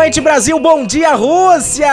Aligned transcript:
Noite, 0.00 0.18
Brasil. 0.22 0.58
Bom 0.58 0.86
dia, 0.86 1.14
Rússia. 1.14 1.86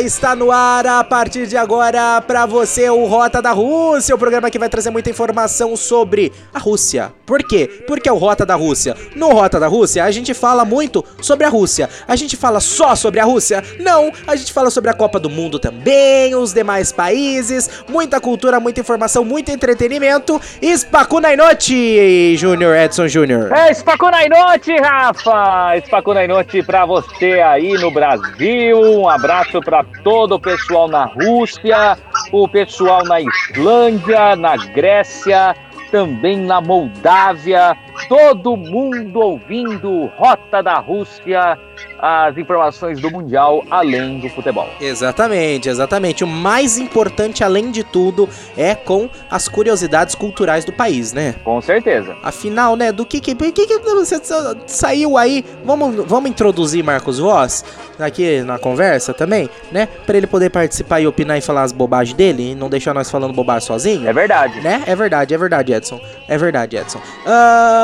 Está 0.00 0.34
no 0.34 0.50
ar 0.50 0.86
a 0.86 1.04
partir 1.04 1.46
de 1.46 1.54
agora 1.54 2.18
para 2.22 2.46
você 2.46 2.88
o 2.88 3.04
Rota 3.04 3.42
da 3.42 3.52
Rússia, 3.52 4.14
o 4.14 4.18
programa 4.18 4.50
que 4.50 4.58
vai 4.58 4.70
trazer 4.70 4.88
muita 4.88 5.10
informação 5.10 5.76
sobre 5.76 6.32
a 6.54 6.58
Rússia. 6.58 7.12
Por 7.26 7.42
quê? 7.42 7.68
Porque 7.86 8.08
é 8.08 8.12
o 8.12 8.16
Rota 8.16 8.46
da 8.46 8.54
Rússia. 8.54 8.96
No 9.14 9.28
Rota 9.28 9.60
da 9.60 9.66
Rússia, 9.66 10.02
a 10.02 10.10
gente 10.10 10.32
fala 10.32 10.64
muito 10.64 11.04
sobre 11.20 11.44
a 11.44 11.50
Rússia. 11.50 11.90
A 12.08 12.16
gente 12.16 12.38
fala 12.38 12.58
só 12.58 12.96
sobre 12.96 13.20
a 13.20 13.24
Rússia? 13.24 13.62
Não, 13.78 14.10
a 14.26 14.34
gente 14.34 14.50
fala 14.50 14.70
sobre 14.70 14.90
a 14.90 14.94
Copa 14.94 15.20
do 15.20 15.28
Mundo 15.28 15.58
também, 15.58 16.34
os 16.34 16.54
demais 16.54 16.90
países, 16.90 17.84
muita 17.86 18.18
cultura, 18.18 18.58
muita 18.60 18.80
informação, 18.80 19.26
muito 19.26 19.50
entretenimento. 19.50 20.40
Spacuna 20.74 21.34
Inote, 21.34 22.34
Júnior 22.34 22.74
Edson 22.74 23.08
Júnior. 23.08 23.52
É, 23.52 23.74
Spacuna 23.74 24.24
Inote, 24.24 24.74
Rafa. 24.80 25.78
Spacuna 25.84 26.24
Inote 26.24 26.62
pra 26.62 26.86
você 26.86 27.02
você 27.22 27.40
aí 27.52 27.74
no 27.74 27.90
Brasil. 27.90 28.80
Um 28.80 29.08
abraço 29.08 29.60
para 29.60 29.84
todo 30.02 30.34
o 30.34 30.40
pessoal 30.40 30.88
na 30.88 31.04
Rússia, 31.04 31.98
o 32.32 32.48
pessoal 32.48 33.04
na 33.04 33.20
Islândia, 33.20 34.34
na 34.36 34.56
Grécia, 34.56 35.54
também 35.90 36.38
na 36.38 36.60
Moldávia. 36.60 37.76
Todo 38.08 38.56
mundo 38.56 39.20
ouvindo 39.20 40.06
Rota 40.16 40.62
da 40.62 40.78
Rússia 40.78 41.58
as 42.02 42.36
informações 42.36 43.00
do 43.00 43.08
Mundial 43.12 43.64
além 43.70 44.18
do 44.18 44.28
futebol. 44.28 44.68
Exatamente, 44.80 45.68
exatamente. 45.68 46.24
O 46.24 46.26
mais 46.26 46.76
importante, 46.76 47.44
além 47.44 47.70
de 47.70 47.84
tudo, 47.84 48.28
é 48.56 48.74
com 48.74 49.08
as 49.30 49.48
curiosidades 49.48 50.16
culturais 50.16 50.64
do 50.64 50.72
país, 50.72 51.12
né? 51.12 51.36
Com 51.44 51.60
certeza. 51.60 52.16
Afinal, 52.20 52.74
né, 52.74 52.90
do 52.90 53.06
que 53.06 53.20
que, 53.20 53.34
que, 53.34 53.66
que 53.66 53.78
você 53.78 54.20
saiu 54.66 55.16
aí? 55.16 55.44
Vamos, 55.64 56.04
vamos 56.04 56.28
introduzir 56.28 56.82
Marcos 56.82 57.20
Voss 57.20 57.64
aqui 58.00 58.42
na 58.42 58.58
conversa 58.58 59.14
também, 59.14 59.48
né? 59.70 59.86
Para 60.04 60.16
ele 60.16 60.26
poder 60.26 60.50
participar 60.50 61.00
e 61.00 61.06
opinar 61.06 61.38
e 61.38 61.40
falar 61.40 61.62
as 61.62 61.70
bobagens 61.70 62.16
dele 62.16 62.50
e 62.50 62.54
não 62.56 62.68
deixar 62.68 62.92
nós 62.92 63.10
falando 63.10 63.32
bobagem 63.32 63.66
sozinho. 63.66 64.08
É 64.08 64.12
verdade. 64.12 64.60
Né? 64.60 64.82
É 64.86 64.96
verdade, 64.96 65.34
é 65.34 65.38
verdade, 65.38 65.72
Edson. 65.72 66.00
É 66.26 66.36
verdade, 66.36 66.76
Edson. 66.76 66.98
Uh, 66.98 67.81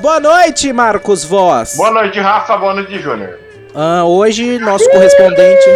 boa 0.00 0.20
noite, 0.20 0.72
Marcos 0.72 1.24
Voss. 1.24 1.76
Boa 1.76 1.90
noite, 1.90 2.18
Rafa. 2.20 2.56
Boa 2.56 2.74
noite, 2.74 2.98
Júnior. 2.98 3.38
Uh, 3.74 4.04
hoje, 4.04 4.58
nosso 4.58 4.88
correspondente. 4.90 5.70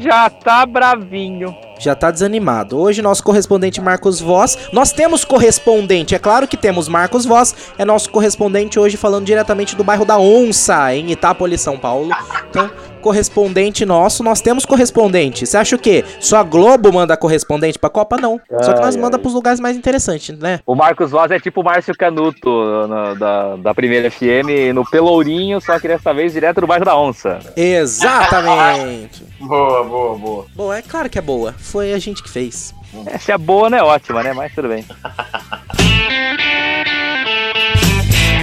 Já 0.00 0.28
tá 0.28 0.66
bravinho. 0.66 1.56
Já 1.78 1.94
tá 1.94 2.10
desanimado. 2.10 2.78
Hoje, 2.78 3.02
nosso 3.02 3.22
correspondente 3.22 3.80
Marcos 3.80 4.20
Voss. 4.20 4.58
Nós 4.72 4.92
temos 4.92 5.24
correspondente, 5.24 6.14
é 6.14 6.18
claro 6.18 6.48
que 6.48 6.56
temos 6.56 6.88
Marcos 6.88 7.24
Voss. 7.24 7.54
É 7.78 7.84
nosso 7.84 8.10
correspondente 8.10 8.78
hoje 8.78 8.96
falando 8.96 9.26
diretamente 9.26 9.76
do 9.76 9.84
bairro 9.84 10.04
da 10.04 10.18
Onça, 10.18 10.94
em 10.94 11.10
Itápolis, 11.10 11.60
São 11.60 11.78
Paulo. 11.78 12.10
Então, 12.50 12.70
correspondente 13.06 13.86
nosso, 13.86 14.24
nós 14.24 14.40
temos 14.40 14.66
correspondente. 14.66 15.46
Você 15.46 15.56
acha 15.56 15.76
o 15.76 15.78
quê? 15.78 16.04
Só 16.18 16.38
a 16.38 16.42
Globo 16.42 16.92
manda 16.92 17.16
correspondente 17.16 17.78
pra 17.78 17.88
Copa? 17.88 18.16
Não. 18.16 18.40
Só 18.60 18.72
que 18.72 18.80
nós 18.80 18.96
ai, 18.96 19.00
manda 19.00 19.16
ai. 19.16 19.22
pros 19.22 19.32
lugares 19.32 19.60
mais 19.60 19.76
interessantes, 19.76 20.36
né? 20.36 20.58
O 20.66 20.74
Marcos 20.74 21.12
Voz 21.12 21.30
é 21.30 21.38
tipo 21.38 21.60
o 21.60 21.64
Márcio 21.64 21.96
Canuto 21.96 22.50
no, 22.50 23.14
da, 23.14 23.54
da 23.54 23.72
primeira 23.72 24.10
FM 24.10 24.74
no 24.74 24.84
Pelourinho, 24.84 25.60
só 25.60 25.78
que 25.78 25.86
dessa 25.86 26.12
vez 26.12 26.32
direto 26.32 26.60
do 26.60 26.66
bairro 26.66 26.84
da 26.84 26.98
Onça. 26.98 27.38
Exatamente. 27.56 29.22
boa, 29.38 29.84
boa, 29.84 30.18
boa. 30.18 30.46
Bom, 30.56 30.72
é 30.72 30.82
claro 30.82 31.08
que 31.08 31.20
é 31.20 31.22
boa. 31.22 31.54
Foi 31.56 31.92
a 31.92 32.00
gente 32.00 32.24
que 32.24 32.28
fez. 32.28 32.74
É, 33.06 33.18
se 33.18 33.30
é 33.30 33.38
boa, 33.38 33.70
não 33.70 33.78
é 33.78 33.84
ótima, 33.84 34.20
né? 34.24 34.32
Mas 34.32 34.52
tudo 34.52 34.66
bem. 34.66 34.84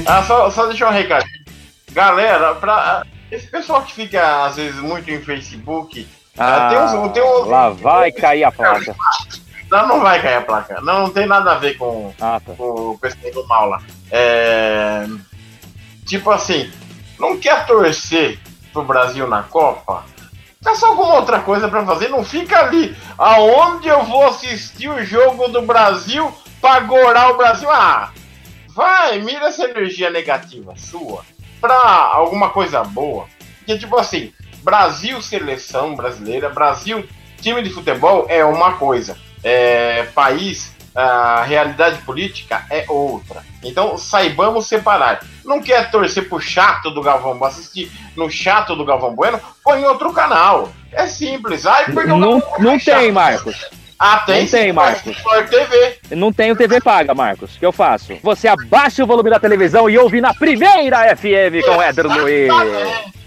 ah, 0.05 0.23
só, 0.23 0.49
só 0.49 0.67
deixar 0.67 0.87
um 0.87 0.93
recado. 0.93 1.25
Galera, 1.91 2.55
pra, 2.55 3.05
esse 3.33 3.47
pessoal 3.47 3.81
que 3.81 3.93
fica, 3.93 4.45
às 4.45 4.57
vezes, 4.57 4.79
muito 4.79 5.09
em 5.09 5.19
Facebook. 5.19 6.07
Ah, 6.37 6.69
tem 6.69 6.79
uns, 6.79 7.11
tem 7.13 7.23
uns, 7.23 7.47
lá 7.47 7.69
vai 7.69 8.11
cair 8.11 8.43
a 8.43 8.51
placa. 8.51 8.95
Não, 9.71 9.87
não 9.87 10.01
vai 10.01 10.21
cair 10.21 10.35
a 10.35 10.41
placa. 10.41 10.81
Não, 10.81 11.03
não 11.03 11.09
tem 11.09 11.25
nada 11.25 11.53
a 11.53 11.57
ver 11.57 11.77
com, 11.77 12.13
ah, 12.21 12.39
tá. 12.43 12.53
com 12.53 12.91
o 12.91 12.97
pessoal 12.97 13.33
do 13.33 13.47
mal 13.47 13.69
lá. 13.69 13.81
É, 14.11 15.07
tipo 16.05 16.29
assim, 16.29 16.71
não 17.19 17.39
quer 17.39 17.65
torcer 17.65 18.39
pro 18.71 18.83
Brasil 18.83 19.27
na 19.27 19.43
Copa? 19.43 20.05
Caça 20.63 20.87
alguma 20.87 21.15
outra 21.15 21.39
coisa 21.39 21.67
para 21.67 21.85
fazer. 21.85 22.09
Não 22.09 22.23
fica 22.23 22.59
ali. 22.59 22.95
Aonde 23.17 23.87
eu 23.87 24.03
vou 24.03 24.27
assistir 24.27 24.89
o 24.89 25.03
jogo 25.03 25.47
do 25.49 25.61
Brasil 25.63 26.31
pra 26.61 26.79
gorar 26.81 27.31
o 27.31 27.37
Brasil? 27.37 27.69
Ah, 27.69 28.11
vai, 28.69 29.19
mira 29.19 29.47
essa 29.47 29.65
energia 29.65 30.09
negativa 30.09 30.73
sua 30.77 31.23
para 31.63 31.77
alguma 32.11 32.49
coisa 32.49 32.83
boa. 32.83 33.25
Porque, 33.59 33.77
tipo 33.77 33.97
assim, 33.97 34.33
Brasil, 34.61 35.21
seleção 35.21 35.95
brasileira, 35.95 36.49
Brasil, 36.49 37.07
time 37.41 37.63
de 37.63 37.69
futebol 37.69 38.25
é 38.27 38.43
uma 38.43 38.73
coisa, 38.73 39.17
é, 39.41 40.03
país, 40.13 40.75
a 40.93 41.41
realidade 41.43 41.99
política 41.99 42.65
é 42.69 42.83
outra. 42.89 43.45
Então, 43.63 43.97
saibamos 43.97 44.67
separar. 44.67 45.23
Não 45.45 45.61
quer 45.61 45.89
torcer 45.89 46.27
pro 46.27 46.37
chato 46.37 46.91
do 46.91 47.01
Galvão 47.01 47.37
Bueno, 47.37 47.45
assistir 47.45 47.89
no 48.13 48.29
chato 48.29 48.75
do 48.75 48.83
Galvão 48.83 49.15
Bueno, 49.15 49.39
põe 49.63 49.83
em 49.83 49.85
outro 49.85 50.11
canal. 50.11 50.69
É 50.91 51.07
simples. 51.07 51.65
Ai, 51.65 51.85
não, 51.93 52.17
não, 52.17 52.43
não 52.59 52.77
tem, 52.77 53.09
Marcos. 53.09 53.69
Ah, 53.99 54.17
tem? 54.25 54.43
Não 54.43 54.51
tem, 54.51 54.73
Marcos. 54.73 55.17
TV. 55.49 55.97
Não 56.11 56.33
tenho 56.33 56.55
TV 56.55 56.81
paga, 56.81 57.13
Marcos. 57.13 57.55
O 57.55 57.59
que 57.59 57.65
eu 57.65 57.71
faço? 57.71 58.17
Você 58.21 58.47
abaixa 58.47 59.03
o 59.03 59.07
volume 59.07 59.29
da 59.29 59.39
televisão 59.39 59.89
e 59.89 59.97
ouve 59.97 60.19
na 60.19 60.33
primeira 60.33 61.15
FM 61.15 61.65
com 61.65 61.81
Éder 61.81 62.07
Luiz. 62.07 62.51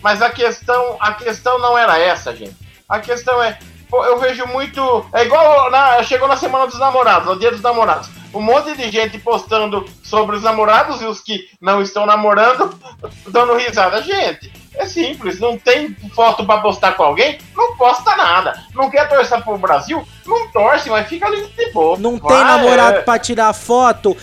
Mas 0.02 0.22
a 0.22 0.30
questão, 0.30 0.96
a 1.00 1.14
questão 1.14 1.58
não 1.58 1.76
era 1.76 1.98
essa, 1.98 2.34
gente. 2.34 2.54
A 2.88 3.00
questão 3.00 3.42
é, 3.42 3.58
eu 3.92 4.18
vejo 4.18 4.46
muito. 4.46 5.06
É 5.12 5.24
igual 5.24 5.70
na, 5.70 6.02
chegou 6.02 6.28
na 6.28 6.36
semana 6.36 6.66
dos 6.66 6.78
namorados, 6.78 7.28
no 7.28 7.38
dia 7.38 7.50
dos 7.50 7.60
namorados. 7.60 8.08
Um 8.34 8.40
monte 8.40 8.76
de 8.76 8.90
gente 8.90 9.18
postando 9.18 9.88
sobre 10.02 10.36
os 10.36 10.42
namorados 10.42 11.00
e 11.00 11.06
os 11.06 11.20
que 11.20 11.48
não 11.60 11.80
estão 11.80 12.04
namorando 12.04 12.78
dando 13.28 13.54
risada. 13.56 14.02
Gente, 14.02 14.52
é 14.76 14.86
simples, 14.86 15.40
não 15.40 15.58
tem 15.58 15.94
foto 16.14 16.44
para 16.44 16.60
postar 16.60 16.92
com 16.92 17.02
alguém, 17.02 17.38
não 17.56 17.76
posta 17.76 18.14
nada. 18.16 18.62
Não 18.74 18.90
quer 18.90 19.08
torcer 19.08 19.42
pro 19.42 19.58
Brasil? 19.58 20.06
Não 20.24 20.48
torce, 20.48 20.90
mas 20.90 21.08
fica 21.08 21.26
ali 21.26 21.46
de 21.46 21.70
boa. 21.72 21.98
Não 21.98 22.18
Vai, 22.18 22.36
tem 22.36 22.44
namorado 22.44 22.98
é... 22.98 23.02
pra 23.02 23.18
tirar 23.18 23.52
foto? 23.52 24.16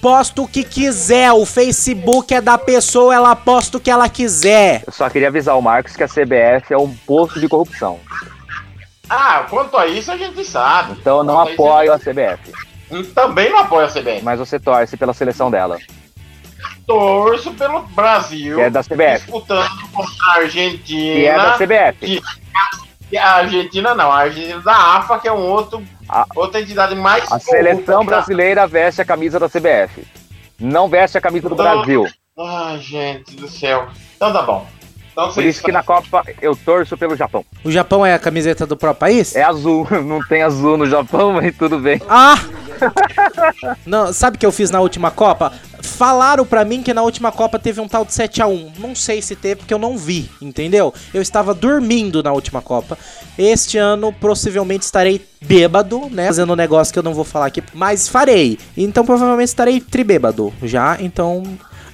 Posta 0.00 0.42
o 0.42 0.48
que 0.48 0.62
quiser, 0.62 1.32
o 1.32 1.46
Facebook 1.46 2.34
é 2.34 2.40
da 2.40 2.58
pessoa, 2.58 3.14
ela 3.14 3.34
posta 3.34 3.78
o 3.78 3.80
que 3.80 3.90
ela 3.90 4.08
quiser. 4.08 4.82
Eu 4.86 4.92
só 4.92 5.08
queria 5.08 5.28
avisar 5.28 5.56
o 5.56 5.62
Marcos 5.62 5.96
que 5.96 6.02
a 6.02 6.08
CBF 6.08 6.74
é 6.74 6.76
um 6.76 6.94
posto 7.06 7.40
de 7.40 7.48
corrupção. 7.48 7.98
Ah, 9.08 9.46
quanto 9.48 9.76
a 9.78 9.86
isso 9.86 10.12
a 10.12 10.16
gente 10.16 10.44
sabe. 10.44 10.92
Então 11.00 11.18
eu 11.18 11.24
não 11.24 11.40
apoio 11.40 11.92
a 11.92 11.98
CBF. 11.98 12.52
Também 13.14 13.50
não 13.50 13.60
apoio 13.60 13.86
a 13.86 13.88
CBF. 13.88 14.22
Mas 14.22 14.38
você 14.38 14.60
torce 14.60 14.96
pela 14.96 15.14
seleção 15.14 15.50
dela 15.50 15.78
torço 16.86 17.52
pelo 17.54 17.82
Brasil. 17.88 18.56
Que 18.56 18.62
é 18.62 18.70
da 18.70 18.82
CBF. 18.82 19.24
Disputando 19.24 19.90
contra 19.92 20.12
a 20.28 20.34
Argentina. 20.36 21.14
Que 21.14 21.26
é 21.26 21.36
da 21.36 21.52
CBF. 21.54 22.22
Que, 23.10 23.18
a 23.18 23.34
Argentina 23.34 23.94
não, 23.94 24.10
a 24.10 24.20
Argentina 24.22 24.60
da 24.60 24.96
AFA, 24.96 25.18
que 25.20 25.28
é 25.28 25.32
um 25.32 25.46
outro, 25.46 25.82
a, 26.08 26.26
outra 26.34 26.60
entidade 26.60 26.94
mais. 26.94 27.30
A 27.30 27.38
seleção 27.38 28.04
brasileira 28.04 28.66
veste 28.66 29.02
a 29.02 29.04
camisa 29.04 29.38
da 29.38 29.48
CBF. 29.48 30.04
Não 30.58 30.88
veste 30.88 31.18
a 31.18 31.20
camisa 31.20 31.48
do 31.48 31.54
então, 31.54 31.64
Brasil. 31.64 32.06
Ai, 32.38 32.78
gente 32.78 33.36
do 33.36 33.46
céu. 33.48 33.88
Então 34.16 34.32
tá 34.32 34.42
bom. 34.42 34.66
Então, 35.14 35.32
Por 35.32 35.44
isso 35.44 35.62
que 35.62 35.70
na 35.70 35.80
Copa 35.80 36.24
eu 36.42 36.56
torço 36.56 36.98
pelo 36.98 37.14
Japão. 37.14 37.44
O 37.62 37.70
Japão 37.70 38.04
é 38.04 38.14
a 38.14 38.18
camiseta 38.18 38.66
do 38.66 38.76
próprio 38.76 38.98
país? 38.98 39.36
É 39.36 39.44
azul, 39.44 39.86
não 40.04 40.20
tem 40.26 40.42
azul 40.42 40.76
no 40.76 40.86
Japão, 40.86 41.34
mas 41.40 41.56
tudo 41.56 41.78
bem. 41.78 42.02
Ah! 42.08 42.36
não, 43.86 44.12
sabe 44.12 44.36
o 44.36 44.40
que 44.40 44.44
eu 44.44 44.50
fiz 44.50 44.70
na 44.70 44.80
última 44.80 45.12
Copa? 45.12 45.52
Falaram 45.80 46.44
para 46.44 46.64
mim 46.64 46.82
que 46.82 46.92
na 46.92 47.02
última 47.02 47.30
Copa 47.30 47.60
teve 47.60 47.80
um 47.80 47.86
tal 47.86 48.04
de 48.04 48.12
7 48.12 48.42
a 48.42 48.48
1 48.48 48.72
Não 48.78 48.94
sei 48.94 49.22
se 49.22 49.36
teve, 49.36 49.56
porque 49.56 49.72
eu 49.72 49.78
não 49.78 49.96
vi, 49.96 50.28
entendeu? 50.42 50.92
Eu 51.12 51.22
estava 51.22 51.54
dormindo 51.54 52.20
na 52.20 52.32
última 52.32 52.60
Copa. 52.60 52.98
Este 53.38 53.78
ano, 53.78 54.12
possivelmente, 54.12 54.84
estarei 54.84 55.24
bêbado, 55.40 56.08
né? 56.10 56.26
Fazendo 56.26 56.52
um 56.52 56.56
negócio 56.56 56.92
que 56.92 56.98
eu 56.98 57.02
não 57.04 57.14
vou 57.14 57.24
falar 57.24 57.46
aqui, 57.46 57.62
mas 57.72 58.08
farei. 58.08 58.58
Então, 58.76 59.04
provavelmente, 59.04 59.48
estarei 59.48 59.80
tribêbado 59.80 60.52
já. 60.62 60.96
Então, 61.00 61.44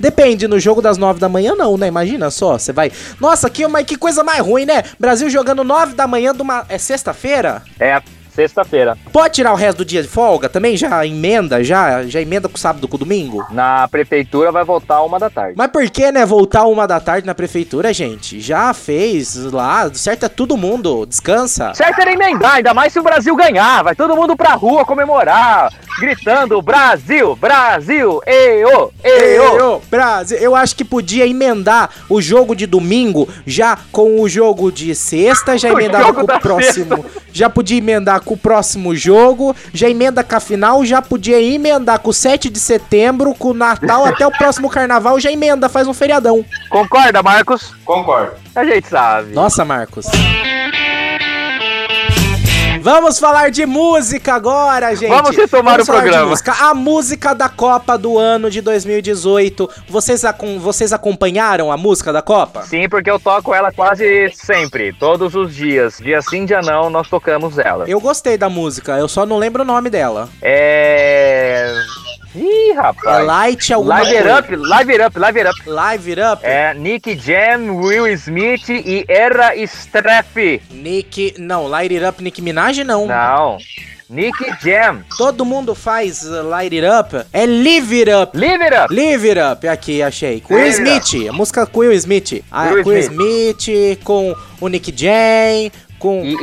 Depende, 0.00 0.48
no 0.48 0.58
jogo 0.58 0.80
das 0.80 0.96
9 0.96 1.20
da 1.20 1.28
manhã 1.28 1.54
não, 1.54 1.76
né? 1.76 1.86
Imagina 1.86 2.30
só, 2.30 2.58
você 2.58 2.72
vai... 2.72 2.90
Nossa, 3.20 3.50
que, 3.50 3.66
mas 3.68 3.84
que 3.84 3.96
coisa 3.96 4.24
mais 4.24 4.40
ruim, 4.40 4.64
né? 4.64 4.82
Brasil 4.98 5.28
jogando 5.28 5.62
9 5.62 5.94
da 5.94 6.06
manhã 6.06 6.34
de 6.34 6.40
uma... 6.40 6.64
É 6.70 6.78
sexta-feira? 6.78 7.62
É 7.78 8.00
sexta-feira. 8.30 8.96
Pode 9.12 9.34
tirar 9.34 9.52
o 9.52 9.56
resto 9.56 9.78
do 9.78 9.84
dia 9.84 10.02
de 10.02 10.08
folga 10.08 10.48
também? 10.48 10.76
Já 10.76 11.04
emenda, 11.04 11.62
já? 11.62 12.02
Já 12.04 12.20
emenda 12.20 12.48
com 12.48 12.56
sábado, 12.56 12.86
com 12.86 12.96
domingo? 12.96 13.44
Na 13.50 13.88
prefeitura 13.88 14.52
vai 14.52 14.64
voltar 14.64 15.02
uma 15.02 15.18
da 15.18 15.28
tarde. 15.28 15.54
Mas 15.56 15.68
por 15.68 15.88
que, 15.90 16.12
né, 16.12 16.24
voltar 16.24 16.64
uma 16.64 16.86
da 16.86 17.00
tarde 17.00 17.26
na 17.26 17.34
prefeitura, 17.34 17.92
gente? 17.92 18.40
Já 18.40 18.72
fez 18.72 19.36
lá, 19.36 19.90
certo 19.92 20.26
é 20.26 20.28
todo 20.28 20.56
mundo, 20.56 21.04
descansa. 21.06 21.72
Certo 21.74 22.00
era 22.00 22.12
emendar, 22.12 22.54
ainda 22.54 22.72
mais 22.74 22.92
se 22.92 23.00
o 23.00 23.02
Brasil 23.02 23.34
ganhar. 23.34 23.82
Vai 23.82 23.94
todo 23.94 24.16
mundo 24.16 24.36
pra 24.36 24.54
rua 24.54 24.84
comemorar, 24.84 25.72
gritando 25.98 26.60
Brasil, 26.62 27.34
Brasil, 27.36 28.20
eo, 28.26 28.92
eo. 29.02 29.42
Eu, 29.58 29.82
Brasil, 29.90 30.38
eu 30.38 30.54
acho 30.54 30.76
que 30.76 30.84
podia 30.84 31.26
emendar 31.26 31.90
o 32.08 32.20
jogo 32.20 32.54
de 32.54 32.66
domingo 32.66 33.28
já 33.46 33.78
com 33.90 34.20
o 34.20 34.28
jogo 34.28 34.70
de 34.70 34.94
sexta, 34.94 35.58
já 35.58 35.70
O 35.80 36.14
com 36.14 36.24
da 36.24 36.36
o 36.36 36.40
próximo. 36.40 37.04
Já 37.32 37.48
podia 37.48 37.78
emendar 37.78 38.19
com 38.20 38.34
o 38.34 38.36
próximo 38.36 38.94
jogo, 38.94 39.54
já 39.72 39.88
emenda 39.88 40.22
com 40.22 40.36
a 40.36 40.40
final, 40.40 40.84
já 40.84 41.00
podia 41.02 41.40
emendar 41.40 41.98
com 41.98 42.10
o 42.10 42.14
7 42.14 42.48
de 42.48 42.58
setembro, 42.58 43.34
com 43.34 43.48
o 43.48 43.54
Natal 43.54 44.04
até 44.04 44.26
o 44.26 44.30
próximo 44.30 44.68
carnaval, 44.70 45.18
já 45.18 45.30
emenda, 45.30 45.68
faz 45.68 45.88
um 45.88 45.94
feriadão. 45.94 46.44
Concorda, 46.68 47.22
Marcos? 47.22 47.74
Concordo. 47.84 48.32
A 48.54 48.64
gente 48.64 48.88
sabe. 48.88 49.32
Nossa, 49.32 49.64
Marcos. 49.64 50.06
Vamos 52.82 53.18
falar 53.18 53.50
de 53.50 53.66
música 53.66 54.34
agora, 54.34 54.94
gente. 54.94 55.10
Vamos 55.10 55.36
retomar 55.36 55.74
Vamos 55.74 55.82
o 55.82 55.86
falar 55.86 55.98
de 56.00 56.04
programa. 56.08 56.30
música. 56.30 56.52
A 56.52 56.74
música 56.74 57.34
da 57.34 57.48
Copa 57.48 57.98
do 57.98 58.16
ano 58.18 58.50
de 58.50 58.60
2018. 58.60 59.68
Vocês, 59.88 60.24
acom- 60.24 60.58
vocês 60.58 60.92
acompanharam 60.92 61.70
a 61.70 61.76
música 61.76 62.12
da 62.12 62.22
Copa? 62.22 62.62
Sim, 62.62 62.88
porque 62.88 63.10
eu 63.10 63.20
toco 63.20 63.54
ela 63.54 63.70
quase 63.70 64.30
sempre, 64.34 64.92
todos 64.94 65.34
os 65.34 65.54
dias. 65.54 65.98
Dia 65.98 66.22
sim, 66.22 66.44
dia 66.46 66.60
não, 66.62 66.88
nós 66.88 67.08
tocamos 67.08 67.58
ela. 67.58 67.84
Eu 67.88 68.00
gostei 68.00 68.38
da 68.38 68.48
música, 68.48 68.96
eu 68.98 69.08
só 69.08 69.26
não 69.26 69.36
lembro 69.38 69.62
o 69.62 69.66
nome 69.66 69.90
dela. 69.90 70.28
É. 70.40 71.72
Ih, 72.34 72.70
É 72.70 72.74
rapaz. 72.74 73.26
Light 73.26 73.72
alguma 73.72 73.98
Live 74.00 74.16
It 74.16 74.22
coisa. 74.22 74.38
Up, 74.38 74.56
Live 74.56 74.92
It 74.92 75.04
Up, 75.04 75.18
Live 75.18 75.40
It 75.40 75.48
Up. 75.50 75.70
Live 75.70 76.10
It 76.10 76.20
Up? 76.20 76.46
É 76.46 76.74
Nick 76.74 77.16
Jam, 77.18 77.76
Will 77.76 78.06
Smith 78.08 78.68
e 78.68 79.04
Era 79.08 79.56
Streff. 79.56 80.62
Nick... 80.70 81.34
Não, 81.38 81.66
Light 81.66 81.92
It 81.94 82.04
Up, 82.04 82.22
Nick 82.22 82.40
Minaj 82.40 82.84
não. 82.84 83.06
Não. 83.06 83.58
Nick 84.08 84.36
Jam. 84.62 85.04
Todo 85.16 85.44
mundo 85.44 85.74
faz 85.74 86.22
uh, 86.24 86.42
Light 86.48 86.74
It 86.74 86.84
Up. 86.86 87.26
É 87.32 87.46
Live 87.46 88.00
It 88.00 88.10
Up. 88.12 88.36
Live 88.36 88.64
It 88.64 88.74
Up. 88.76 88.94
Live 88.94 89.28
It 89.30 89.40
Up, 89.40 89.68
aqui, 89.68 90.02
achei. 90.02 90.42
Will 90.50 90.58
Live 90.64 90.88
It 90.90 91.06
Smith, 91.08 91.28
a 91.28 91.32
música 91.32 91.66
com 91.66 91.80
Will 91.80 91.92
Smith. 91.92 92.44
A, 92.50 92.70
Will 92.70 92.82
com 92.84 92.90
Will 92.90 92.98
Smith, 93.00 93.98
com 94.02 94.34
o 94.60 94.68
Nick 94.68 94.92
Jam, 94.96 95.70
com 96.00 96.24
E 96.24 96.34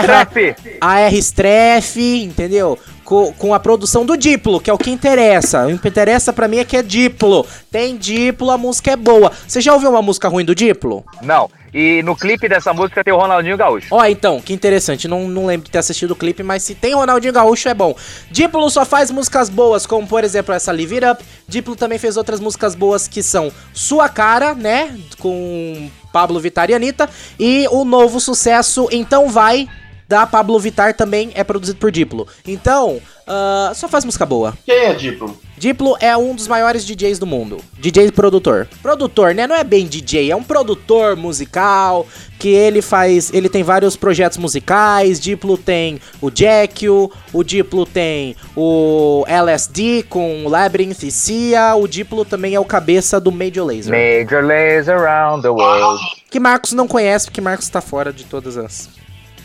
Streff. 0.00 0.56
a 0.80 1.00
R 1.00 1.18
Streff, 1.18 2.00
entendeu? 2.24 2.76
Com, 3.12 3.30
com 3.34 3.52
a 3.52 3.60
produção 3.60 4.06
do 4.06 4.16
Diplo, 4.16 4.58
que 4.58 4.70
é 4.70 4.72
o 4.72 4.78
que 4.78 4.90
interessa. 4.90 5.66
O 5.66 5.78
que 5.78 5.86
interessa 5.86 6.32
pra 6.32 6.48
mim 6.48 6.56
é 6.56 6.64
que 6.64 6.78
é 6.78 6.82
Diplo. 6.82 7.46
Tem 7.70 7.94
Diplo, 7.94 8.50
a 8.50 8.56
música 8.56 8.92
é 8.92 8.96
boa. 8.96 9.30
Você 9.46 9.60
já 9.60 9.74
ouviu 9.74 9.90
uma 9.90 10.00
música 10.00 10.28
ruim 10.28 10.46
do 10.46 10.54
Diplo? 10.54 11.04
Não. 11.20 11.50
E 11.74 12.02
no 12.04 12.16
clipe 12.16 12.48
dessa 12.48 12.72
música 12.72 13.04
tem 13.04 13.12
o 13.12 13.18
Ronaldinho 13.18 13.58
Gaúcho. 13.58 13.88
Ó, 13.90 14.02
então, 14.06 14.40
que 14.40 14.54
interessante. 14.54 15.06
Não, 15.06 15.28
não 15.28 15.44
lembro 15.44 15.66
de 15.66 15.70
ter 15.70 15.76
assistido 15.76 16.12
o 16.12 16.16
clipe, 16.16 16.42
mas 16.42 16.62
se 16.62 16.74
tem 16.74 16.94
Ronaldinho 16.94 17.34
Gaúcho 17.34 17.68
é 17.68 17.74
bom. 17.74 17.94
Diplo 18.30 18.70
só 18.70 18.82
faz 18.82 19.10
músicas 19.10 19.50
boas, 19.50 19.84
como 19.84 20.06
por 20.06 20.24
exemplo 20.24 20.54
essa 20.54 20.72
Live 20.72 20.94
It 20.94 21.06
Up. 21.06 21.24
Diplo 21.46 21.76
também 21.76 21.98
fez 21.98 22.16
outras 22.16 22.40
músicas 22.40 22.74
boas 22.74 23.06
que 23.06 23.22
são 23.22 23.52
Sua 23.74 24.08
Cara, 24.08 24.54
né? 24.54 24.96
Com 25.18 25.90
Pablo 26.10 26.40
Vittar 26.40 26.70
e 26.70 26.74
Anitta. 26.74 27.10
E 27.38 27.66
o 27.70 27.84
novo 27.84 28.18
sucesso 28.20 28.88
Então 28.90 29.28
Vai, 29.28 29.68
da 30.12 30.26
Pablo 30.26 30.60
Vittar, 30.60 30.94
também 30.94 31.30
é 31.34 31.42
produzido 31.42 31.78
por 31.78 31.90
Diplo. 31.90 32.28
Então, 32.46 33.00
ah, 33.26 33.72
só 33.74 33.88
faz 33.88 34.04
música 34.04 34.26
boa. 34.26 34.52
Quem 34.66 34.76
é 34.76 34.92
Diplo? 34.92 35.34
Diplo 35.56 35.96
é 36.00 36.14
um 36.14 36.34
dos 36.34 36.46
maiores 36.46 36.84
DJs 36.84 37.18
do 37.18 37.26
mundo. 37.26 37.56
DJ 37.78 38.12
produtor. 38.12 38.68
Produtor, 38.82 39.34
né? 39.34 39.46
Não 39.46 39.56
é 39.56 39.64
bem 39.64 39.86
DJ, 39.86 40.30
é 40.30 40.36
um 40.36 40.42
produtor 40.42 41.16
musical 41.16 42.06
que 42.38 42.48
ele 42.48 42.82
faz. 42.82 43.32
Ele 43.32 43.48
tem 43.48 43.62
vários 43.62 43.96
projetos 43.96 44.36
musicais. 44.36 45.18
Diplo 45.18 45.56
tem 45.56 45.98
o 46.20 46.30
Jekyll, 46.34 47.10
o 47.32 47.42
Diplo 47.42 47.86
tem 47.86 48.36
o 48.54 49.24
LSD 49.26 50.04
com 50.10 50.44
o 50.44 50.48
Labyrinth 50.50 51.02
e 51.04 51.10
Cia. 51.10 51.74
O 51.74 51.88
Diplo 51.88 52.26
também 52.26 52.54
é 52.54 52.60
o 52.60 52.66
cabeça 52.66 53.18
do 53.18 53.32
Major 53.32 53.64
Lazer. 53.64 53.92
Major 53.92 54.44
Laser 54.44 54.98
Around 54.98 55.42
the 55.42 55.48
World. 55.48 56.02
Que 56.30 56.38
Marcos 56.38 56.72
não 56.72 56.86
conhece, 56.86 57.26
porque 57.26 57.40
Marcos 57.40 57.70
tá 57.70 57.80
fora 57.80 58.12
de 58.12 58.24
todas 58.24 58.58
as 58.58 58.90